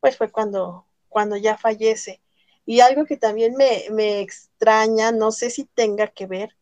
[0.00, 2.20] pues fue cuando, cuando ya fallece.
[2.66, 6.56] Y algo que también me, me extraña, no sé si tenga que ver,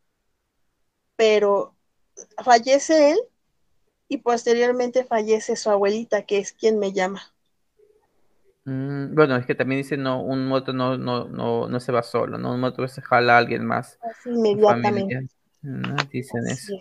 [1.21, 1.75] pero
[2.43, 3.19] fallece él
[4.09, 7.21] y posteriormente fallece su abuelita, que es quien me llama.
[8.65, 12.03] Mm, bueno, es que también dice no, un muerto no, no, no, no se va
[12.03, 12.55] solo, ¿no?
[12.55, 13.99] Un muerto se jala a alguien más.
[14.25, 15.29] inmediatamente.
[16.11, 16.73] Dicen eso.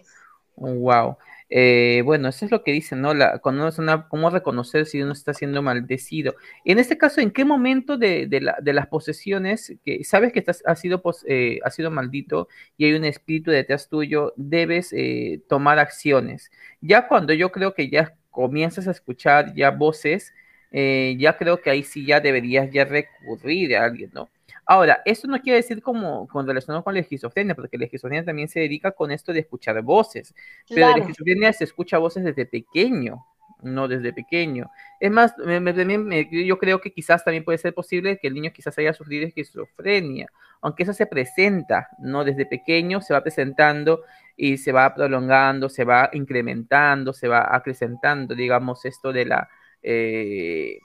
[0.60, 1.18] Wow.
[1.52, 3.14] Eh, bueno, eso es lo que dicen, ¿no?
[3.14, 6.36] La, una, cómo reconocer si uno está siendo maldecido.
[6.64, 10.40] En este caso, ¿en qué momento de, de, la, de las posesiones, que sabes que
[10.40, 12.48] estás, has, sido, eh, sido maldito
[12.78, 16.52] y hay un espíritu detrás tuyo, debes eh, tomar acciones?
[16.82, 20.34] Ya cuando yo creo que ya comienzas a escuchar ya voces,
[20.72, 24.30] eh, ya creo que ahí sí ya deberías ya recurrir a alguien, ¿no?
[24.72, 28.48] Ahora, esto no quiere decir como con relación con la esquizofrenia, porque la esquizofrenia también
[28.48, 30.36] se dedica con esto de escuchar voces,
[30.70, 33.26] pero la esquizofrenia se escucha voces desde pequeño,
[33.64, 34.70] no desde pequeño.
[35.00, 35.34] Es más,
[36.32, 40.28] yo creo que quizás también puede ser posible que el niño quizás haya sufrido esquizofrenia,
[40.62, 42.24] aunque eso se presenta, ¿no?
[42.24, 44.04] Desde pequeño se va presentando
[44.38, 49.50] y se va prolongando, se va incrementando, se va acrecentando, digamos, esto de la
[49.82, 50.78] eh,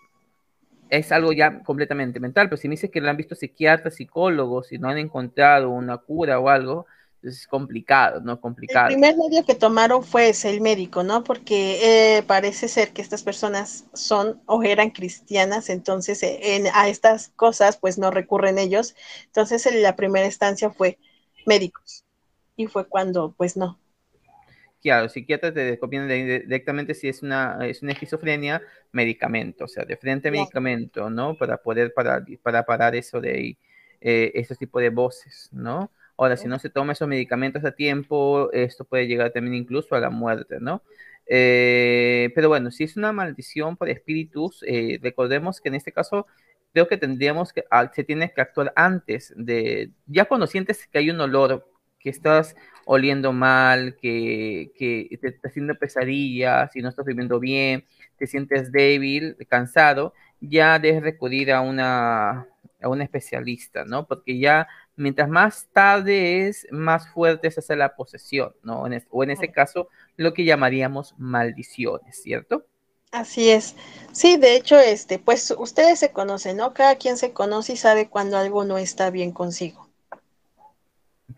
[0.97, 4.73] es algo ya completamente mental, pero si me dice que lo han visto psiquiatras, psicólogos
[4.73, 6.87] y no han encontrado una cura o algo,
[7.23, 8.41] es complicado, ¿no?
[8.41, 8.89] Complicado.
[8.89, 11.25] El primer medio que tomaron fue el médico, ¿no?
[11.25, 16.89] Porque eh, parece ser que estas personas son o eran cristianas, entonces eh, en, a
[16.89, 18.95] estas cosas pues no recurren ellos.
[19.27, 20.99] Entonces en la primera instancia fue
[21.47, 22.05] médicos
[22.57, 23.79] y fue cuando pues no,
[24.85, 28.61] claro, psiquiatras te recomiendan directamente si es una, es una esquizofrenia,
[28.93, 31.37] medicamento, o sea, de frente medicamento, ¿no?
[31.39, 33.57] Para poder parar, para parar eso de
[34.03, 35.91] eh, ese tipo de voces, ¿no?
[36.18, 40.01] Ahora, si no se toma esos medicamentos a tiempo, esto puede llegar también incluso a
[40.01, 40.82] la muerte, ¿no?
[41.26, 46.26] Eh, pero bueno, si es una maldición por espíritus, eh, recordemos que en este caso
[46.74, 50.99] creo que tendríamos que, ah, se tiene que actuar antes de, ya cuando sientes que
[50.99, 51.66] hay un olor,
[52.05, 52.55] que estás
[52.87, 57.85] oliendo mal, que, que te está haciendo pesadillas y no estás viviendo bien,
[58.18, 62.47] te sientes débil, cansado, ya debes recurrir a una,
[62.80, 64.07] a especialista, ¿no?
[64.07, 68.82] Porque ya mientras más tarde es, más fuerte se hace la posesión, ¿no?
[69.11, 72.66] o en ese caso, lo que llamaríamos maldiciones, ¿cierto?
[73.11, 73.76] Así es.
[74.11, 76.74] Sí, de hecho, este, pues ustedes se conocen, ¿no?
[76.74, 79.89] Cada quien se conoce y sabe cuando algo no está bien consigo.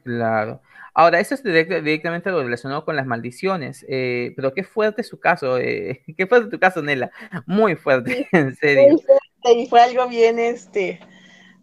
[0.03, 0.63] Claro.
[0.99, 6.03] Ahora, eso es directamente relacionado con las maldiciones, eh, pero qué fuerte su caso, eh,
[6.17, 7.11] qué fuerte tu caso, Nela,
[7.45, 8.97] muy fuerte, en serio.
[9.45, 10.99] y fue algo bien, este...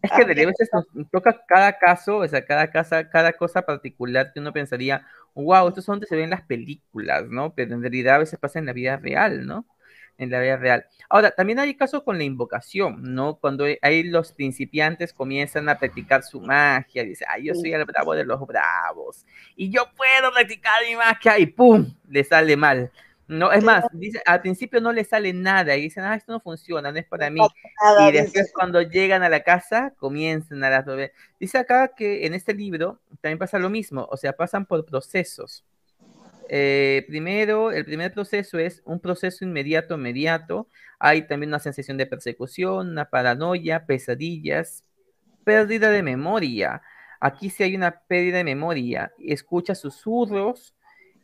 [0.04, 4.34] Es que de veces nos toca cada caso, o sea, cada, casa, cada cosa particular
[4.34, 7.56] que uno pensaría, wow, estos son donde se ven las películas, ¿no?
[7.56, 9.66] Pero en realidad a veces pasa en la vida real, ¿no?
[10.18, 10.86] En la vida real.
[11.10, 13.36] Ahora, también hay casos con la invocación, ¿no?
[13.36, 18.14] Cuando ahí los principiantes comienzan a practicar su magia, dice, ay, yo soy el bravo
[18.14, 21.94] de los bravos, y yo puedo practicar mi magia, y ¡pum!
[22.10, 22.92] le sale mal.
[23.26, 26.40] No, es más, dice, al principio no le sale nada y dicen, ah, esto no
[26.42, 27.40] funciona, no es para mí.
[28.08, 30.86] y después cuando llegan a la casa, comienzan a las...
[31.40, 35.64] Dice acá que en este libro también pasa lo mismo, o sea, pasan por procesos.
[36.56, 40.68] Eh, primero, el primer proceso es un proceso inmediato, inmediato.
[41.00, 44.84] Hay también una sensación de persecución, una paranoia, pesadillas,
[45.44, 46.84] pérdida de memoria.
[47.20, 49.12] Aquí sí hay una pérdida de memoria.
[49.18, 50.76] Escucha susurros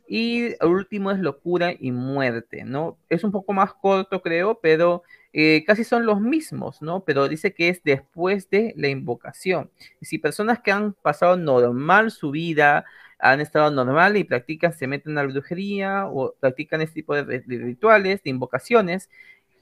[0.08, 2.98] y el último es locura y muerte, ¿no?
[3.08, 7.04] Es un poco más corto, creo, pero eh, casi son los mismos, ¿no?
[7.04, 9.70] Pero dice que es después de la invocación.
[10.02, 12.84] Si personas que han pasado normal su vida,
[13.20, 17.42] han estado normal y practican, se meten a la brujería o practican este tipo de,
[17.46, 19.08] rituales, de invocaciones,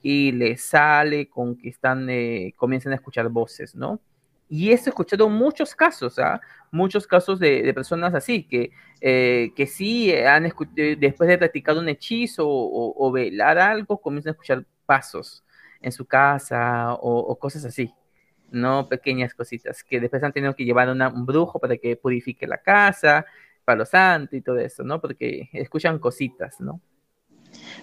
[0.01, 3.99] y les sale con que están, eh, comienzan a escuchar voces, ¿no?
[4.47, 6.41] Y he escuchado muchos casos, ¿ah?
[6.71, 11.87] muchos casos de, personas así, que, eh, que sí han eh, después de practicar un
[11.87, 15.43] hechizo o, velar algo, comienzan a escuchar pasos
[15.81, 17.93] en su casa o, cosas así,
[18.49, 22.47] no pequeñas cositas, que después han tenido que llevar a un brujo para que purifique
[22.47, 23.25] la casa,
[23.69, 24.99] para los santos y todo eso, ¿no?
[24.99, 26.81] Porque escuchan cositas, ¿no?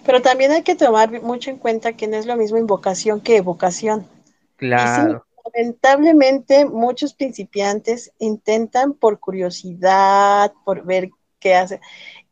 [0.05, 3.37] Pero también hay que tomar mucho en cuenta que no es lo mismo invocación que
[3.37, 4.05] evocación.
[4.57, 11.11] Claro lamentablemente muchos principiantes intentan por curiosidad, por ver
[11.55, 11.81] hace.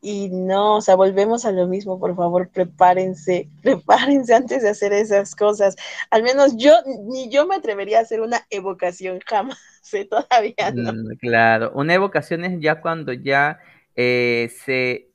[0.01, 4.93] Y no, o sea, volvemos a lo mismo, por favor, prepárense, prepárense antes de hacer
[4.93, 5.75] esas cosas.
[6.11, 6.73] Al menos yo,
[7.05, 9.57] ni yo me atrevería a hacer una evocación, jamás,
[9.93, 10.05] ¿eh?
[10.05, 10.93] todavía no.
[10.93, 13.59] Mm, claro, una evocación es ya cuando ya
[13.95, 15.09] eh, se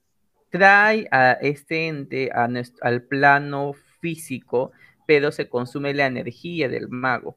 [0.50, 4.72] trae a este ente al plano físico,
[5.06, 7.36] pero se consume la energía del mago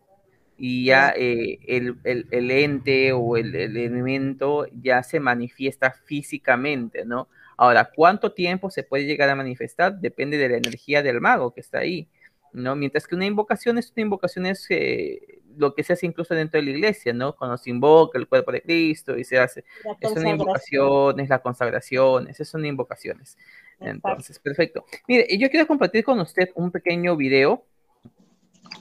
[0.65, 7.27] y ya eh, el, ente o el, elemento ya se manifiesta físicamente, ¿no?
[7.57, 9.99] Ahora, ¿cuánto tiempo se puede llegar a manifestar?
[9.99, 12.07] Depende de la energía del mago que está ahí,
[12.53, 12.77] ¿no?
[12.77, 16.61] Mientras que una invocación es una invocación es eh, lo que se hace incluso dentro
[16.61, 17.35] de la iglesia, ¿no?
[17.35, 19.65] Cuando se invoca el cuerpo de Cristo y se hace,
[19.99, 23.37] es una invocación, es la consagración, esas son invocaciones.
[23.81, 24.85] Entonces, perfecto.
[25.09, 27.65] Mire, yo quiero compartir con usted un pequeño video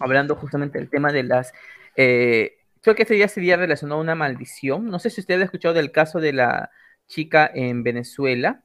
[0.01, 1.53] hablando justamente del tema de las...
[1.97, 4.87] Eh, creo que este ya sería relacionado a una maldición.
[4.87, 6.71] No sé si usted ha escuchado del caso de la
[7.07, 8.63] chica en Venezuela.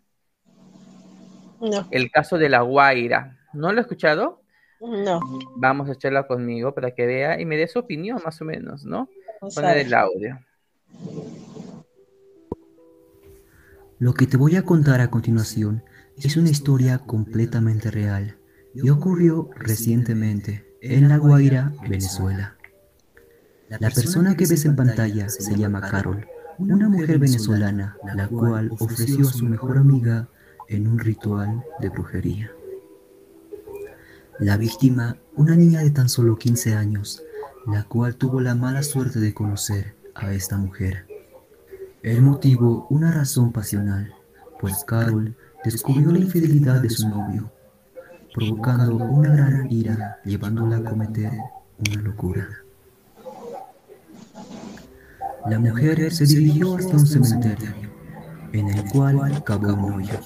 [1.61, 1.87] No.
[1.91, 3.37] El caso de la Guaira.
[3.53, 4.41] ¿No lo ha escuchado?
[4.79, 5.19] No.
[5.55, 8.85] Vamos a echarla conmigo para que vea y me dé su opinión, más o menos,
[8.85, 9.09] ¿no?
[9.55, 10.39] Poner el audio.
[13.99, 15.83] Lo que te voy a contar a continuación
[16.17, 18.37] es una historia completamente real
[18.75, 22.55] y ocurrió recientemente en La Guaira, Venezuela.
[23.69, 26.25] La persona que ves en pantalla se llama Carol,
[26.57, 30.29] una mujer venezolana, la cual ofreció a su mejor amiga
[30.69, 32.51] en un ritual de brujería.
[34.39, 37.21] La víctima, una niña de tan solo 15 años,
[37.65, 41.05] la cual tuvo la mala suerte de conocer a esta mujer.
[42.01, 44.13] El motivo, una razón pasional,
[44.59, 45.35] pues Carol
[45.65, 47.51] descubrió la infidelidad de su novio
[48.37, 51.31] provocando una gran ira, llevándola a cometer
[51.89, 52.47] una locura.
[55.49, 57.71] La mujer se dirigió hasta un cementerio,
[58.53, 60.19] en el cual cavó un hoyo,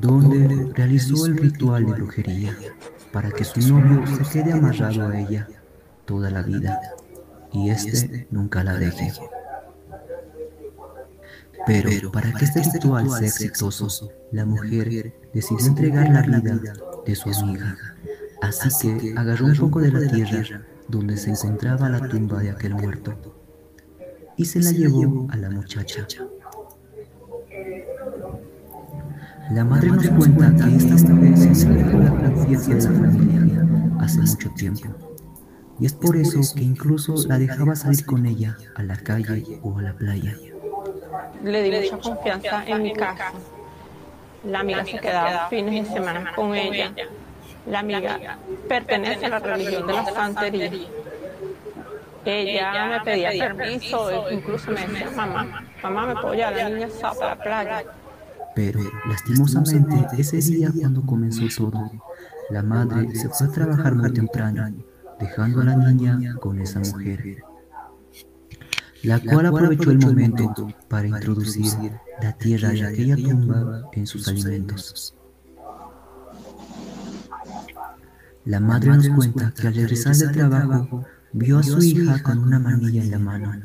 [0.00, 2.56] donde realizó el ritual de brujería
[3.12, 5.46] para que su novio se quede amarrado a ella
[6.06, 6.80] toda la vida
[7.52, 9.12] y éste nunca la deje.
[11.66, 16.58] Pero para que este ritual sea exitoso, la mujer decidió entregar la vida
[17.10, 17.76] de su amiga.
[18.42, 22.74] Así que agarró un poco de la tierra donde se encontraba la tumba de aquel
[22.74, 23.14] muerto
[24.36, 26.06] y se la llevó a la muchacha.
[29.52, 33.66] La madre nos cuenta que esta mujer se ganó la confianza de la familia
[34.00, 34.88] hace mucho tiempo.
[35.78, 39.78] Y es por eso que incluso la dejaba salir con ella a la calle o
[39.78, 40.36] a la playa.
[41.42, 43.32] Le di mucha confianza en mi casa
[44.44, 46.92] la amiga se quedaba fines de semana con ella.
[47.66, 48.38] La amiga
[48.68, 50.70] pertenece a la religión de la santería.
[52.24, 56.88] Ella me pedía permiso, incluso me decía, mamá, mamá, me puedo llevar a la niña
[57.02, 57.84] a la playa.
[58.54, 61.90] Pero, lastimosamente, ese día cuando comenzó todo,
[62.50, 64.72] la madre se fue a trabajar muy temprano,
[65.18, 67.42] dejando a la niña con esa mujer
[69.02, 70.54] la cual aprovechó el momento
[70.88, 71.72] para introducir
[72.20, 75.14] la tierra de aquella tumba en sus alimentos.
[78.44, 82.58] La madre nos cuenta que al regresar del trabajo vio a su hija con una
[82.58, 83.62] manilla en la mano.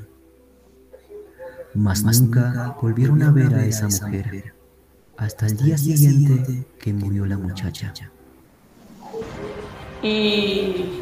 [1.73, 4.53] Mas nunca volvieron a ver a esa mujer
[5.17, 7.93] hasta el día siguiente que murió la muchacha.
[10.01, 11.01] Y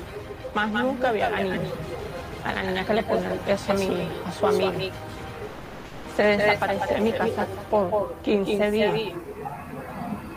[0.55, 1.59] más nunca vio a la niña
[2.43, 4.93] a la niña que le pone el peso a, mi, a su amiga.
[6.15, 8.95] Se desapareció en mi casa por 15 días.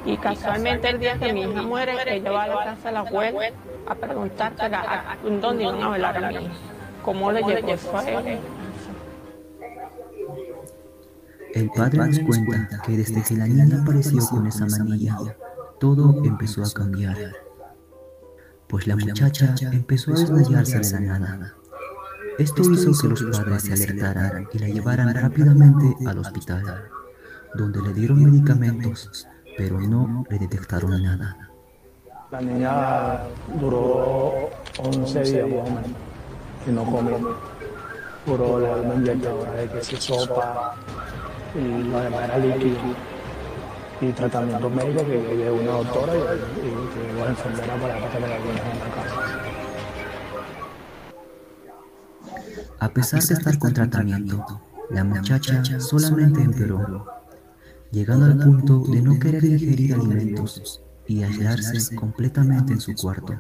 [0.05, 3.01] Y casualmente el día que mi hija muere, ella va a la casa de la
[3.01, 3.51] abuela
[3.87, 6.55] a preguntarle a, dónde iban a velar a mi hija.
[7.03, 8.39] ¿Cómo le llegó eso a él?
[11.55, 15.17] El padre nos cuenta que desde que la niña apareció con esa manilla,
[15.81, 17.17] todo empezó a cambiar.
[18.69, 21.55] Pues la muchacha empezó a desmayarse de la nada.
[22.39, 26.89] Esto hizo que los padres se alertaran y la llevaran rápidamente al hospital,
[27.55, 29.27] donde le dieron medicamentos,
[29.57, 31.51] pero no le detectaron nada.
[32.31, 33.21] La niña
[33.59, 35.91] duró 11 días más o menos
[36.67, 37.37] y no comió.
[38.27, 40.75] puro legalmente ahora de que si sopa
[41.55, 42.77] y lo demás era líquido
[44.01, 48.61] y tratamiento médico que de una doctora y, y que una enfermera para, tener algunas
[48.61, 49.36] en la casa.
[52.79, 54.45] A pesar de estar con tratamiento,
[54.91, 57.07] la muchacha solamente empeoró,
[57.91, 63.35] llegando al punto de no querer ingerir alimentos y aislarse completamente en su cuarto.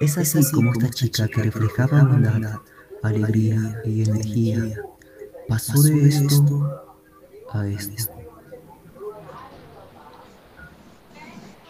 [0.00, 2.60] Es así como esta chica que reflejaba bondad,
[3.02, 4.80] alegría y energía
[5.48, 6.94] pasó de esto
[7.52, 8.12] a esto.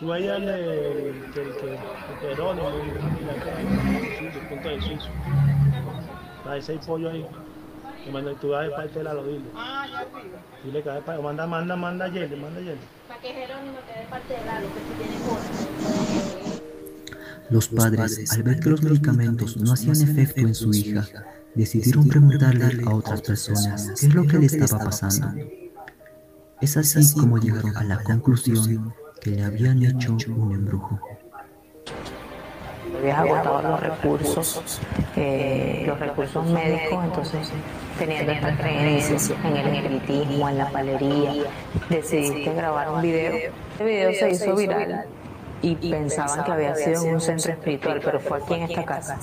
[0.00, 1.78] El que que
[2.20, 5.08] Jerónimo y la punto de Suizo.
[6.46, 7.26] Hay seis pollos ahí.
[8.06, 9.44] Y manda, tú vas de parte de la lo dile.
[9.54, 10.38] Ah, ya arriba.
[10.62, 11.22] Dile que va de.
[11.22, 12.78] Manda, manda, manda a Yele, manda a Yele.
[13.08, 16.64] Para que Jerónimo te dé parte de Lalo, que si tiene cosas.
[17.50, 21.06] Los padres, al ver que los medicamentos no hacían efecto en su hija,
[21.54, 25.28] decidieron preguntarle a otras personas qué es lo que le estaba pasando.
[26.60, 31.00] Es así como llegaron a la conclusión que le habían hecho un embrujo.
[32.98, 34.80] Habías agotado los recursos,
[35.16, 37.50] eh, los recursos médicos, entonces
[37.98, 41.32] teniendo estas creencias en el espiritismo, en la palería,
[41.88, 43.34] decidiste grabar un video.
[43.72, 45.06] Este video se hizo viral
[45.62, 49.18] y pensaban que había sido en un centro espiritual, pero fue aquí en esta casa.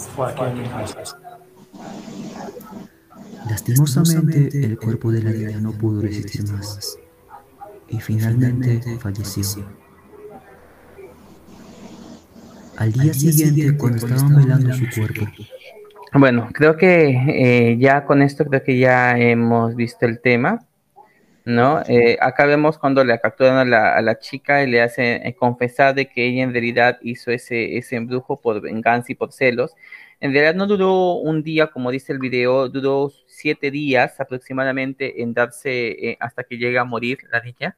[3.49, 6.97] Lastimosamente, el cuerpo de la niña no pudo resistir más
[7.89, 9.80] y finalmente falleció.
[12.81, 15.27] Al día siguiente, cuando estaban velando su cuerpo,
[16.13, 20.65] Bueno, creo que eh, ya con esto creo que ya hemos visto el tema,
[21.45, 21.83] ¿no?
[21.87, 25.35] Eh, acá vemos cuando le capturan a la, a la chica y le hacen eh,
[25.35, 29.75] confesar de que ella en realidad hizo ese, ese embrujo por venganza y por celos.
[30.19, 35.35] En realidad no duró un día, como dice el video, duró siete días aproximadamente en
[35.35, 37.77] darse eh, hasta que llega a morir la niña.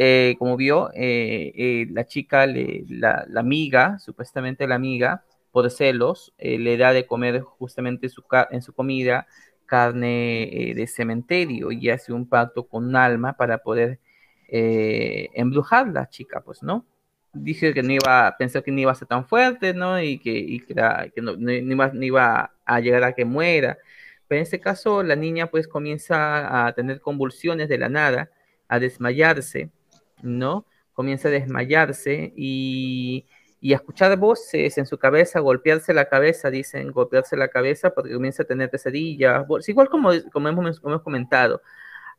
[0.00, 6.76] Eh, como vio, eh, eh, la chica, la, amiga, supuestamente la amiga, por celos, le
[6.76, 8.22] da de comer justamente su
[8.52, 9.26] en su comida
[9.66, 13.98] carne de cementerio y hace un pacto con alma para poder
[14.48, 16.86] embrujar la chica, pues, ¿no?
[17.32, 20.00] Dije que no iba, pensó que no iba a ser tan fuerte, ¿no?
[20.00, 20.74] Y que, y que,
[21.20, 23.78] no iba, no iba a llegar a que muera.
[24.28, 28.30] Pero en este caso, la niña pues comienza a tener convulsiones de la nada,
[28.68, 29.70] a desmayarse,
[30.22, 30.66] ¿no?
[30.92, 33.26] Comienza a desmayarse y,
[33.60, 38.14] y a escuchar voces en su cabeza, golpearse la cabeza, dicen, golpearse la cabeza porque
[38.14, 41.62] comienza a tener pesadillas, igual como, como, hemos, como hemos comentado,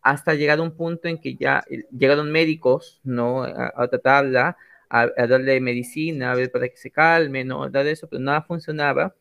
[0.02, 3.43] hasta llegar a un punto en que ya eh, llegaron médicos, ¿no?
[3.43, 4.58] A, tratarla,
[4.89, 7.70] a, a darle medicina, a ver para que se calme, ¿no?
[7.70, 9.14] Dar eso, pero nada funcionaba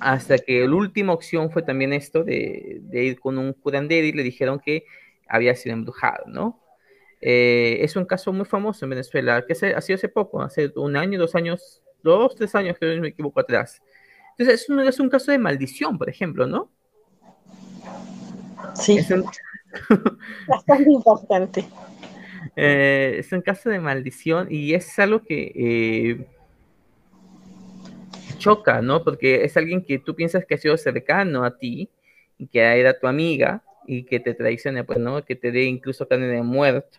[0.00, 4.12] hasta que la última opción fue también esto de, de ir con un curandero y
[4.12, 4.84] le dijeron que
[5.28, 6.60] había sido embrujado, ¿no?
[7.20, 10.72] Eh, es un caso muy famoso en Venezuela, que se, ha sido hace poco, hace
[10.76, 13.82] un año, dos años, dos, tres años, creo que no me equivoco atrás.
[14.36, 16.70] Entonces, es un, es un caso de maldición, por ejemplo, ¿no?
[18.74, 19.24] Sí, Es un,
[20.48, 21.64] bastante importante.
[22.54, 26.26] eh, es un caso de maldición y es algo que eh,
[28.38, 29.02] choca, ¿no?
[29.02, 31.90] Porque es alguien que tú piensas que ha sido cercano a ti,
[32.38, 35.24] y que era tu amiga y que te traicione, pues, ¿no?
[35.24, 36.98] Que te dé incluso carne de muerto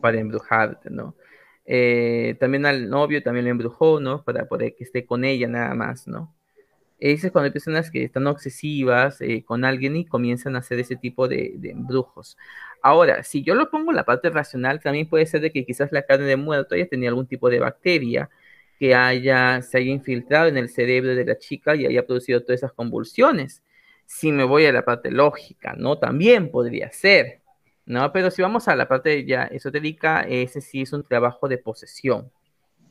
[0.00, 1.14] para embrujarte, ¿no?
[1.66, 4.22] Eh, también al novio también lo embrujó, ¿no?
[4.24, 6.34] Para poder que esté con ella nada más, ¿no?
[6.98, 10.78] Ese es cuando hay personas que están obsesivas eh, con alguien y comienzan a hacer
[10.80, 12.38] ese tipo de, de embrujos.
[12.82, 15.92] Ahora, si yo lo pongo en la parte racional, también puede ser de que quizás
[15.92, 18.30] la carne de muerto haya tenido algún tipo de bacteria
[18.78, 22.60] que haya, se haya infiltrado en el cerebro de la chica y haya producido todas
[22.60, 23.62] esas convulsiones.
[24.06, 25.98] Si me voy a la parte lógica, ¿no?
[25.98, 27.40] También podría ser,
[27.86, 28.12] ¿no?
[28.12, 32.30] Pero si vamos a la parte ya esotérica, ese sí es un trabajo de posesión,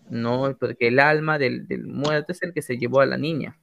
[0.10, 0.56] ¿no?
[0.60, 3.60] Porque el alma del, del muerto es el que se llevó a la niña,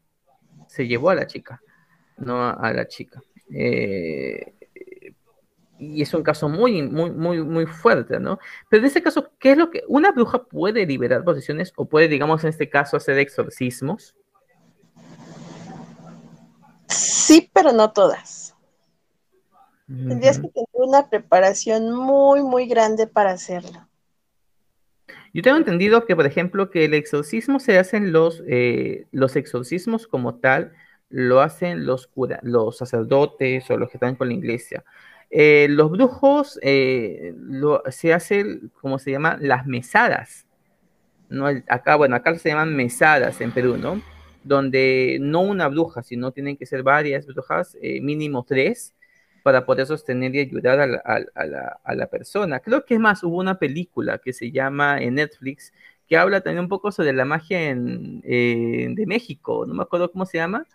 [0.68, 1.60] se llevó a la chica,
[2.18, 3.22] no a la chica.
[3.52, 4.54] Eh,
[5.78, 8.38] y es un caso muy, muy, muy, muy fuerte, ¿no?
[8.68, 12.06] Pero en este caso, ¿qué es lo que una bruja puede liberar posesiones o puede,
[12.06, 14.14] digamos, en este caso, hacer exorcismos?
[16.86, 18.41] Sí, pero no todas.
[20.08, 23.86] Tendrías que tener una preparación muy, muy grande para hacerlo.
[25.34, 30.06] Yo tengo entendido que, por ejemplo, que el exorcismo se hacen los, eh, los exorcismos
[30.06, 30.72] como tal,
[31.08, 34.84] lo hacen los, cura, los sacerdotes o los que están con la iglesia.
[35.30, 40.46] Eh, los brujos eh, lo, se hacen, como se llama, las mesadas.
[41.28, 41.46] ¿no?
[41.46, 44.02] Acá, bueno, acá se llaman mesadas en Perú, ¿no?
[44.44, 48.92] donde no una bruja, sino tienen que ser varias brujas, mínimo tres,
[49.42, 50.98] para poder sostener y ayudar a la,
[51.84, 52.60] a, la, persona.
[52.60, 55.72] Creo que es más, hubo una película que se llama en Netflix,
[56.06, 60.26] que habla también un poco sobre la magia en, de México, no me acuerdo cómo
[60.26, 60.66] se llama,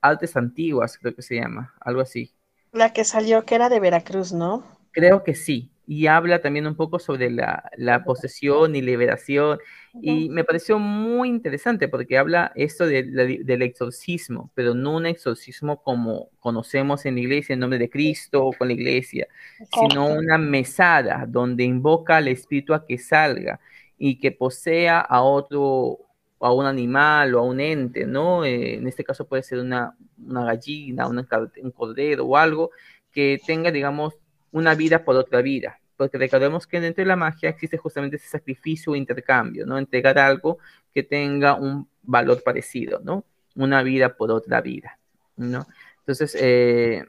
[0.00, 2.32] Artes Antiguas, creo que se llama, algo así.
[2.72, 4.64] La que salió, que era de Veracruz, ¿no?
[4.92, 9.58] Creo que sí, y habla también un poco sobre la, posesión y liberación.
[10.02, 16.28] Y me pareció muy interesante porque habla esto del exorcismo, pero no un exorcismo como
[16.40, 19.28] conocemos en la iglesia en nombre de Cristo o con la iglesia,
[19.72, 23.58] sino una mesada donde invoca al espíritu a que salga
[23.96, 26.00] y que posea a otro,
[26.38, 28.44] a un animal o a un ente, ¿no?
[28.44, 32.72] Eh, en este caso puede ser una, gallina, un cordero o algo
[33.10, 34.18] que tenga, digamos,
[34.52, 35.80] una vida por otra vida.
[35.96, 39.78] Porque recordemos que dentro de la magia existe justamente ese sacrificio o intercambio, ¿no?
[39.78, 40.58] Entregar algo
[40.94, 43.24] que tenga un valor parecido, ¿no?
[43.56, 44.98] Una vida por otra vida,
[45.36, 45.66] ¿no?
[46.00, 47.04] Entonces, eh,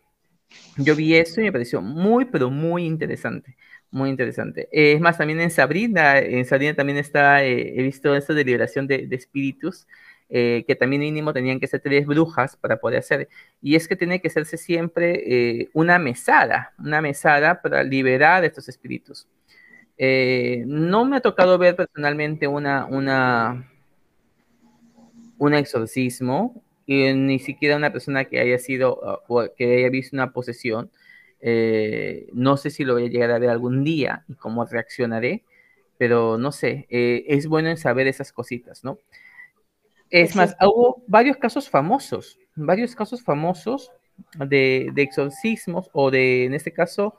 [0.77, 3.55] yo vi eso y me pareció muy, pero muy interesante.
[3.91, 4.69] Muy interesante.
[4.71, 8.85] es más, también en Sabrina, en Sabrina también está, eh, he visto eso de liberación
[8.85, 9.87] de espíritus,
[10.31, 13.29] eh, que también mínimo tenían que ser tres brujas para poder hacer.
[13.63, 15.23] Y es que tiene que hacerse siempre
[15.61, 19.27] eh, una mesada, una mesada para liberar estos espíritus.
[19.97, 23.71] Eh, no me ha tocado ver personalmente una, una,
[25.39, 29.23] un exorcismo, ni siquiera una persona que haya sido,
[29.57, 30.91] que haya visto una posesión.
[32.33, 35.43] no sé si lo voy a llegar a ver algún día y cómo reaccionaré,
[35.97, 38.99] pero no sé, es bueno en saber esas cositas, ¿no?
[40.09, 43.91] Es más, hubo varios casos famosos, varios casos famosos
[44.35, 47.15] de, exorcismos o de, en este caso,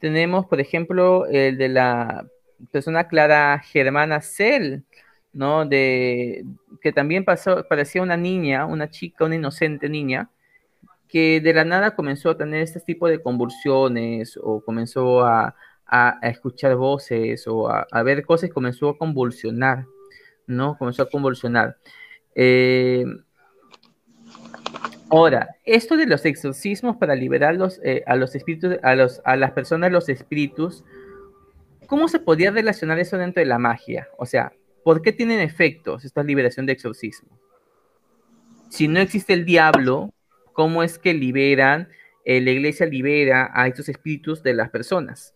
[0.00, 2.26] tenemos, por ejemplo, el de la
[2.70, 4.82] persona Clara Germana Cell,
[5.32, 5.66] ¿no?
[5.66, 6.44] De,
[6.80, 10.30] que también pasó, parecía una niña, una chica, una inocente niña,
[11.08, 15.54] que de la nada comenzó a tener este tipo de convulsiones o comenzó a,
[16.20, 19.86] escuchar voces o a, a, ver cosas y comenzó a convulsionar,
[20.46, 20.76] ¿no?
[20.76, 21.78] Comenzó a convulsionar.
[22.40, 23.04] Eh,
[25.10, 29.50] ahora, esto de los exorcismos para liberar eh, a los espíritus, a, los, a las
[29.50, 30.84] personas, los espíritus,
[31.88, 34.06] ¿cómo se podría relacionar eso dentro de la magia?
[34.18, 34.52] O sea,
[34.84, 37.28] ¿por qué tienen efectos esta liberación de exorcismo?
[38.68, 40.14] Si no existe el diablo,
[40.52, 41.88] ¿cómo es que liberan,
[42.24, 45.34] eh, la iglesia libera a estos espíritus de las personas?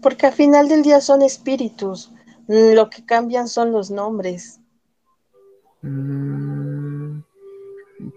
[0.00, 2.10] Porque al final del día son espíritus,
[2.48, 4.60] lo que cambian son los nombres.
[5.82, 7.20] Mm,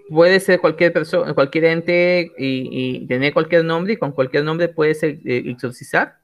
[0.09, 4.95] puede ser cualquier persona, cualquier ente y, tener cualquier nombre y con cualquier nombre puede
[4.95, 6.19] ser eh, exorcizar.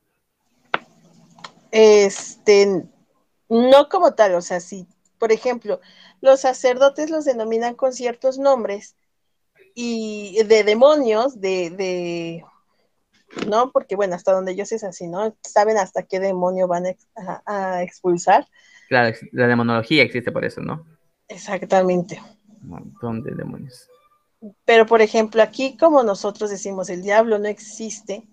[1.71, 2.85] Este,
[3.49, 4.87] no como tal, o sea, si,
[5.19, 5.81] por ejemplo,
[6.21, 8.95] los sacerdotes los denominan con ciertos nombres
[9.73, 12.45] y de demonios, de, de
[13.47, 13.71] ¿no?
[13.71, 15.35] Porque bueno, hasta donde yo sé es así, ¿no?
[15.41, 16.85] Saben hasta qué demonio van
[17.45, 18.47] a expulsar.
[18.87, 20.85] Claro, la demonología existe por eso, ¿no?
[21.27, 22.21] Exactamente.
[22.61, 23.89] Un montón de demonios.
[24.65, 28.27] Pero, por ejemplo, aquí como nosotros decimos, el diablo no existe,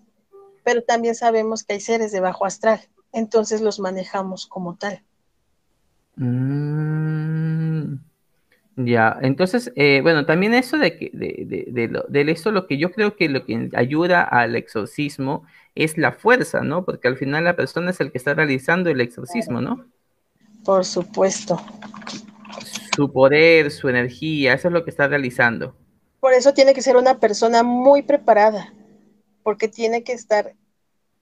[0.63, 2.79] pero también sabemos que hay seres de bajo astral,
[3.11, 5.01] entonces los manejamos como tal.
[6.15, 7.95] Mm,
[8.75, 12.77] ya, entonces, eh, bueno, también eso de que, de, de, lo, de eso, lo que
[12.77, 15.43] yo creo que lo que ayuda al exorcismo
[15.73, 16.85] es la fuerza, ¿no?
[16.85, 19.85] Porque al final la persona es el que está realizando el exorcismo, ¿no?
[20.63, 21.59] Por supuesto
[22.95, 25.75] su poder, su energía, eso es lo que está realizando.
[26.19, 28.73] Por eso tiene que ser una persona muy preparada,
[29.43, 30.53] porque tiene que estar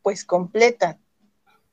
[0.02, 1.00] pues completa,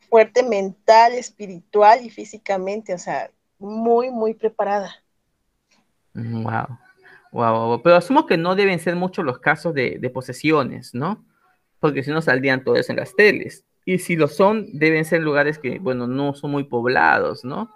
[0.08, 4.94] fuerte mental, espiritual y físicamente, o sea, muy, muy preparada.
[6.14, 6.78] Wow.
[7.30, 11.24] Wow, pero asumo que no deben ser muchos los casos de, de posesiones, ¿no?
[11.78, 13.64] Porque si no saldrían todos en las teles.
[13.84, 17.70] Y si lo son, deben ser lugares que, bueno, no son muy poblados, ¿no?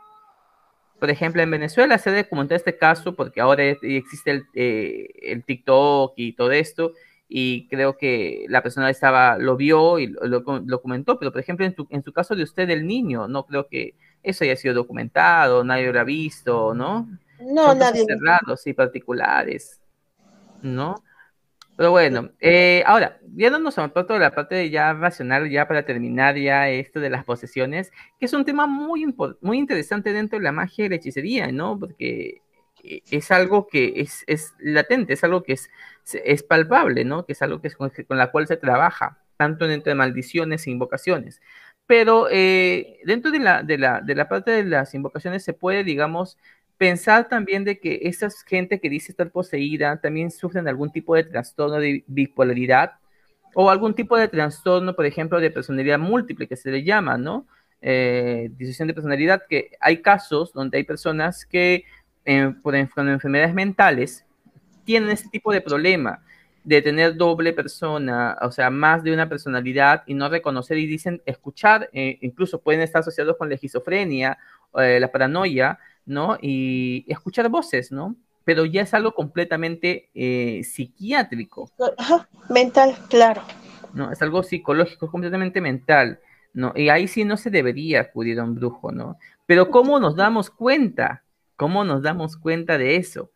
[1.03, 6.13] Por ejemplo, en Venezuela se documentado este caso porque ahora existe el, eh, el, TikTok
[6.15, 6.93] y todo esto,
[7.29, 11.67] y creo que la persona estaba, lo vio y lo, lo comentó, pero por ejemplo,
[11.67, 14.75] en, tu, en su caso de usted, el niño, no creo que eso haya sido
[14.75, 17.09] documentado, nadie lo ha visto, ¿no?
[17.41, 18.05] No, Son nadie.
[18.05, 19.81] cerrados y particulares,
[20.63, 20.95] ¿no?
[21.77, 26.37] Pero bueno, eh, ahora, ya no nos de la parte ya racional, ya para terminar
[26.37, 29.07] ya esto de las posesiones, que es un tema muy,
[29.41, 31.79] muy interesante dentro de la magia y la hechicería, ¿no?
[31.79, 32.43] Porque
[32.85, 35.71] eh, es algo que es, es latente, es algo que es,
[36.25, 37.25] es palpable, ¿no?
[37.25, 40.71] Que es algo que es con, la cual se trabaja, tanto dentro de maldiciones e
[40.71, 41.41] invocaciones.
[41.87, 45.85] Pero eh, dentro de la, de, la, de la parte de las invocaciones se puede,
[45.85, 46.39] digamos,
[46.83, 51.23] pensar también de que esa gente que dice estar poseída también sufren algún tipo de
[51.23, 52.95] trastorno de bipolaridad
[53.55, 57.47] o algún tipo de trastorno, por ejemplo, de personalidad múltiple que se le llama, ¿no?
[57.81, 61.85] Eh, disociación de personalidad, que hay casos donde hay personas que
[62.25, 64.27] eh, por enfermedades mentales
[64.85, 66.21] tienen este tipo de problema
[66.65, 71.23] de tener doble persona, o sea, más de una personalidad y no reconocer y dicen
[71.27, 74.37] escuchar, eh, incluso pueden estar asociados con la esquizofrenia,
[74.81, 76.39] eh, la paranoia, ¿no?
[76.41, 78.17] Y escuchar voces, ¿no?
[78.45, 81.71] Pero ya es algo completamente eh, psiquiátrico.
[82.51, 83.43] mental, claro.
[83.95, 86.21] No, es algo psicológico, completamente mental,
[86.55, 86.73] ¿no?
[86.75, 89.19] Y ahí sí no se debería acudir a un brujo, ¿no?
[89.47, 91.23] Pero ¿cómo nos damos cuenta?
[91.57, 93.31] ¿Cómo nos damos cuenta de eso?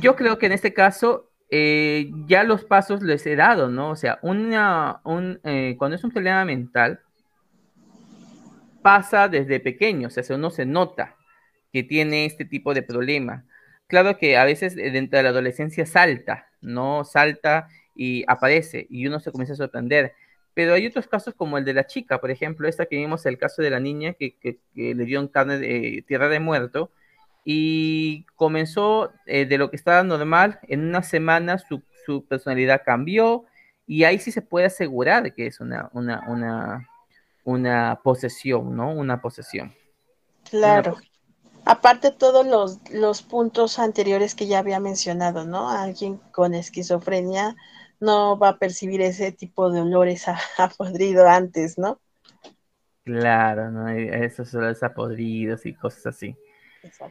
[0.00, 3.90] yo creo que en este caso eh, ya los pasos les he dado, ¿no?
[3.90, 7.00] O sea, una, un, eh, cuando es un problema mental,
[8.86, 11.16] pasa desde pequeño, o sea, uno se nota
[11.72, 13.44] que tiene este tipo de problema.
[13.88, 17.02] Claro que a veces eh, dentro de la adolescencia salta, ¿no?
[17.04, 20.14] Salta y aparece y uno se comienza a sorprender.
[20.54, 23.38] Pero hay otros casos como el de la chica, por ejemplo, esta que vimos, el
[23.38, 26.92] caso de la niña que, que, le dio en carne de tierra de muerto,
[27.44, 31.82] y comenzó eh, de lo que estaba normal, en una semana su,
[32.28, 33.46] personalidad cambió
[33.84, 35.90] y ahí sí se puede asegurar que es una,
[37.46, 38.92] una posesión, ¿no?
[38.92, 39.72] Una posesión.
[40.50, 40.96] Claro.
[41.64, 45.70] Aparte todos los, los puntos anteriores que ya había mencionado, ¿no?
[45.70, 47.56] Alguien con esquizofrenia
[48.00, 52.00] no va a percibir ese tipo de olores a, a podrido antes, ¿no?
[53.04, 53.88] Claro, ¿no?
[53.88, 56.36] Esos olores a podridos y cosas así.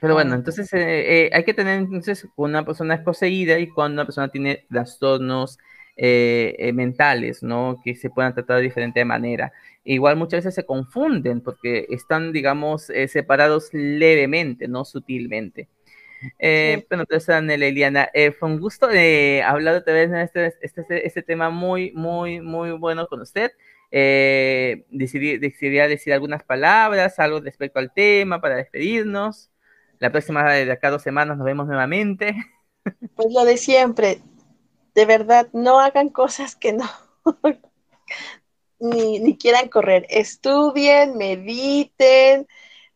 [0.02, 4.02] Pero bueno, entonces eh, eh, hay que tener entonces una persona es poseída y cuando
[4.02, 5.58] una persona tiene trastornos
[5.98, 7.80] eh, mentales, ¿no?
[7.84, 9.52] Que se puedan tratar de diferente manera.
[9.84, 15.68] Igual muchas veces se confunden porque están, digamos, separados levemente, no sutilmente.
[16.40, 18.10] Bueno, entonces, Eliana,
[18.40, 22.72] fue un gusto hablar otra vez de este, este, este, este, tema muy, muy, muy
[22.72, 23.52] bueno con usted.
[23.92, 29.52] decidí, decidiría decir algunas palabras, algo respecto al tema para despedirnos.
[30.00, 32.36] La próxima, de acá dos semanas, nos vemos nuevamente.
[33.16, 34.20] Pues lo de siempre,
[34.96, 36.90] de verdad, no hagan cosas que no,
[38.80, 40.08] ni, ni quieran correr.
[40.10, 42.48] Estudien, mediten,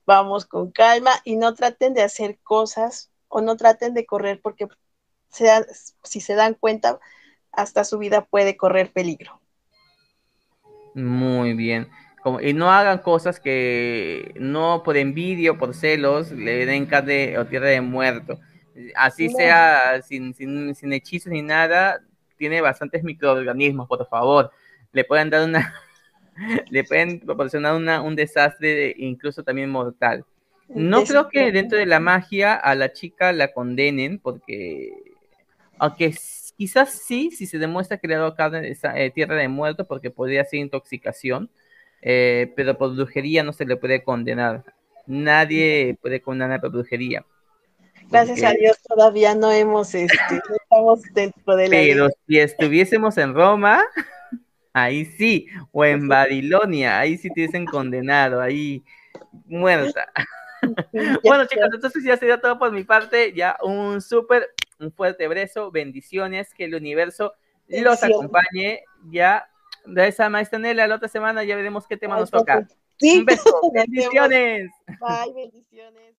[0.05, 4.67] vamos con calma y no traten de hacer cosas o no traten de correr porque
[5.29, 6.99] si se dan cuenta,
[7.51, 9.39] hasta su vida puede correr peligro.
[10.95, 11.89] Muy bien
[12.41, 17.45] y no hagan cosas que no por envidia o por celos le den carne o
[17.45, 18.39] tierra de muerto.
[18.95, 22.01] Así sea sin, sin, sin, hechizos ni nada,
[22.37, 24.51] tiene bastantes microorganismos, por favor.
[24.91, 25.73] Le pueden dar una,
[26.69, 30.25] le pueden proporcionar una, un desastre, incluso también mortal.
[30.69, 34.93] No creo que dentro de la magia a la chica la condenen, porque
[35.79, 36.13] aunque
[36.57, 39.87] quizás sí, si se demuestra que le ha dado carne de eh, tierra de muerto,
[39.87, 41.49] porque podría ser intoxicación,
[42.01, 44.63] eh, pero por brujería no se le puede condenar.
[45.07, 47.25] Nadie puede condenar por brujería.
[48.09, 53.17] Gracias a Dios todavía no hemos, este, no estamos dentro de la Pero si estuviésemos
[53.17, 53.83] en Roma,
[54.73, 58.83] ahí sí, o en Babilonia, ahí sí te hubiesen condenado, ahí
[59.45, 60.11] muerta.
[61.23, 64.49] bueno chicos, entonces ya sería todo por mi parte, ya un súper,
[64.79, 67.33] un fuerte beso, bendiciones, que el universo
[67.67, 69.47] los acompañe, ya
[69.85, 72.67] de esa maestra Nela, la otra semana ya veremos qué tema nos toca.
[73.01, 73.61] Un beso.
[73.73, 74.69] bendiciones.
[74.99, 76.18] Bye, bendiciones.